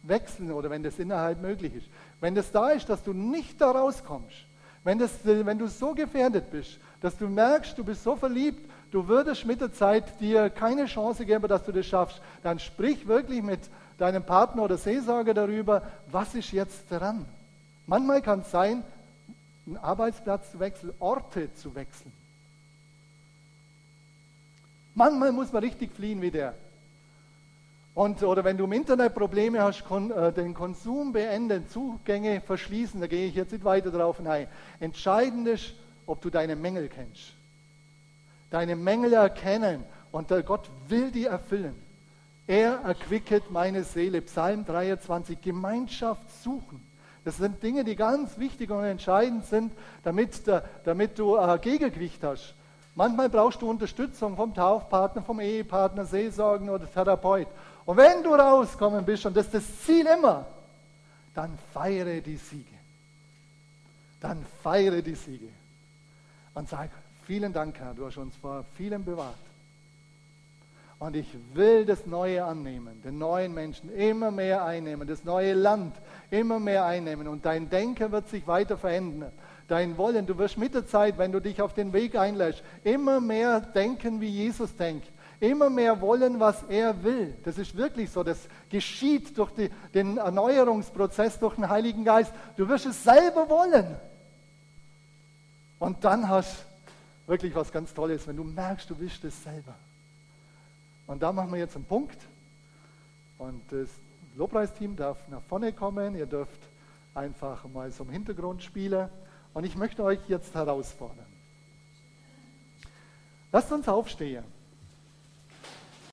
wechseln 0.02 0.52
oder 0.52 0.70
wenn 0.70 0.82
das 0.82 0.98
innerhalb 0.98 1.40
möglich 1.42 1.74
ist. 1.74 1.86
Wenn 2.20 2.34
das 2.34 2.52
da 2.52 2.70
ist, 2.70 2.88
dass 2.88 3.02
du 3.02 3.12
nicht 3.12 3.60
da 3.60 3.72
rauskommst, 3.72 4.46
wenn, 4.84 4.98
das, 4.98 5.10
wenn 5.24 5.58
du 5.58 5.66
so 5.66 5.94
gefährdet 5.94 6.50
bist, 6.50 6.78
dass 7.00 7.16
du 7.16 7.28
merkst, 7.28 7.76
du 7.76 7.84
bist 7.84 8.02
so 8.02 8.16
verliebt, 8.16 8.70
du 8.90 9.08
würdest 9.08 9.44
mit 9.44 9.60
der 9.60 9.72
Zeit 9.72 10.20
dir 10.20 10.50
keine 10.50 10.86
Chance 10.86 11.26
geben, 11.26 11.48
dass 11.48 11.64
du 11.64 11.72
das 11.72 11.86
schaffst, 11.86 12.20
dann 12.42 12.58
sprich 12.58 13.06
wirklich 13.06 13.42
mit 13.42 13.60
deinem 13.98 14.22
Partner 14.22 14.62
oder 14.62 14.76
Seelsorger 14.76 15.34
darüber, 15.34 15.82
was 16.10 16.34
ist 16.34 16.52
jetzt 16.52 16.90
dran. 16.90 17.24
Manchmal 17.86 18.22
kann 18.22 18.40
es 18.40 18.50
sein, 18.50 18.82
einen 19.66 19.76
Arbeitsplatz 19.78 20.52
zu 20.52 20.60
wechseln, 20.60 20.92
Orte 20.98 21.52
zu 21.54 21.74
wechseln. 21.74 22.12
Manchmal 24.94 25.32
muss 25.32 25.52
man 25.52 25.62
richtig 25.62 25.92
fliehen 25.92 26.22
wie 26.22 26.30
der. 26.30 26.54
Und, 27.94 28.22
oder 28.24 28.42
wenn 28.42 28.56
du 28.56 28.64
im 28.64 28.72
Internet 28.72 29.14
Probleme 29.14 29.62
hast, 29.62 29.84
kon, 29.84 30.10
äh, 30.10 30.32
den 30.32 30.52
Konsum 30.52 31.12
beenden, 31.12 31.68
Zugänge 31.68 32.40
verschließen, 32.40 33.00
da 33.00 33.06
gehe 33.06 33.28
ich 33.28 33.36
jetzt 33.36 33.52
nicht 33.52 33.64
weiter 33.64 33.90
drauf 33.90 34.18
ein. 34.24 34.48
Entscheidend 34.80 35.46
ist, 35.46 35.74
ob 36.06 36.20
du 36.20 36.28
deine 36.28 36.56
Mängel 36.56 36.88
kennst. 36.88 37.34
Deine 38.50 38.74
Mängel 38.74 39.12
erkennen 39.12 39.84
und 40.10 40.30
der 40.30 40.42
Gott 40.42 40.68
will 40.88 41.10
die 41.12 41.26
erfüllen. 41.26 41.74
Er 42.46 42.80
erquicket 42.84 43.50
meine 43.50 43.84
Seele. 43.84 44.20
Psalm 44.22 44.64
23, 44.64 45.40
Gemeinschaft 45.40 46.22
suchen. 46.42 46.80
Das 47.24 47.38
sind 47.38 47.62
Dinge, 47.62 47.84
die 47.84 47.96
ganz 47.96 48.38
wichtig 48.38 48.70
und 48.70 48.84
entscheidend 48.84 49.46
sind, 49.46 49.72
damit, 50.02 50.42
damit 50.84 51.18
du 51.18 51.36
ein 51.36 51.60
Gegengewicht 51.60 52.22
hast. 52.22 52.54
Manchmal 52.94 53.28
brauchst 53.28 53.60
du 53.60 53.68
Unterstützung 53.68 54.36
vom 54.36 54.54
Taufpartner, 54.54 55.22
vom 55.22 55.40
Ehepartner, 55.40 56.04
Seelsorgen 56.04 56.70
oder 56.70 56.90
Therapeut. 56.90 57.48
Und 57.84 57.96
wenn 57.96 58.22
du 58.22 58.34
rauskommen 58.34 59.04
bist, 59.04 59.26
und 59.26 59.36
das 59.36 59.46
ist 59.46 59.54
das 59.54 59.82
Ziel 59.82 60.06
immer, 60.06 60.46
dann 61.34 61.58
feiere 61.72 62.20
die 62.20 62.36
Siege. 62.36 62.76
Dann 64.20 64.44
feiere 64.62 65.02
die 65.02 65.16
Siege. 65.16 65.48
Und 66.54 66.68
sag, 66.68 66.90
vielen 67.26 67.52
Dank, 67.52 67.78
Herr, 67.80 67.94
du 67.94 68.06
hast 68.06 68.16
uns 68.16 68.36
vor 68.36 68.64
vielem 68.76 69.04
bewahrt. 69.04 69.34
Und 71.00 71.16
ich 71.16 71.26
will 71.52 71.84
das 71.84 72.06
Neue 72.06 72.44
annehmen, 72.44 73.02
den 73.02 73.18
neuen 73.18 73.52
Menschen 73.52 73.92
immer 73.94 74.30
mehr 74.30 74.64
einnehmen, 74.64 75.06
das 75.06 75.24
neue 75.24 75.52
Land 75.52 75.94
immer 76.30 76.60
mehr 76.60 76.84
einnehmen. 76.84 77.26
Und 77.26 77.44
dein 77.44 77.68
Denken 77.68 78.12
wird 78.12 78.28
sich 78.28 78.46
weiter 78.46 78.78
verändern. 78.78 79.32
Dein 79.68 79.96
Wollen, 79.96 80.26
du 80.26 80.36
wirst 80.38 80.58
mit 80.58 80.74
der 80.74 80.86
Zeit, 80.86 81.16
wenn 81.16 81.32
du 81.32 81.40
dich 81.40 81.62
auf 81.62 81.72
den 81.72 81.92
Weg 81.92 82.16
einlässt, 82.16 82.62
immer 82.82 83.20
mehr 83.20 83.60
denken, 83.60 84.20
wie 84.20 84.28
Jesus 84.28 84.76
denkt 84.76 85.08
immer 85.40 85.70
mehr 85.70 86.00
wollen, 86.00 86.40
was 86.40 86.62
er 86.64 87.02
will. 87.02 87.34
Das 87.44 87.58
ist 87.58 87.76
wirklich 87.76 88.10
so. 88.10 88.22
Das 88.22 88.48
geschieht 88.70 89.36
durch 89.36 89.50
die, 89.52 89.70
den 89.92 90.18
Erneuerungsprozess, 90.18 91.38
durch 91.38 91.54
den 91.56 91.68
Heiligen 91.68 92.04
Geist. 92.04 92.32
Du 92.56 92.68
wirst 92.68 92.86
es 92.86 93.02
selber 93.02 93.48
wollen. 93.48 93.96
Und 95.78 96.04
dann 96.04 96.28
hast 96.28 96.64
du 97.26 97.32
wirklich 97.32 97.54
was 97.54 97.70
ganz 97.70 97.92
Tolles, 97.92 98.26
wenn 98.26 98.36
du 98.36 98.44
merkst, 98.44 98.88
du 98.88 98.98
willst 98.98 99.24
es 99.24 99.42
selber. 99.42 99.74
Und 101.06 101.22
da 101.22 101.32
machen 101.32 101.52
wir 101.52 101.58
jetzt 101.58 101.76
einen 101.76 101.84
Punkt. 101.84 102.18
Und 103.38 103.60
das 103.70 103.88
Lobpreisteam 104.36 104.96
darf 104.96 105.28
nach 105.28 105.42
vorne 105.42 105.72
kommen. 105.72 106.14
Ihr 106.16 106.26
dürft 106.26 106.60
einfach 107.14 107.64
mal 107.68 107.90
im 107.98 108.08
Hintergrund 108.08 108.62
spielen. 108.62 109.08
Und 109.54 109.64
ich 109.64 109.76
möchte 109.76 110.02
euch 110.02 110.18
jetzt 110.28 110.54
herausfordern. 110.54 111.26
Lasst 113.52 113.70
uns 113.70 113.88
aufstehen. 113.88 114.44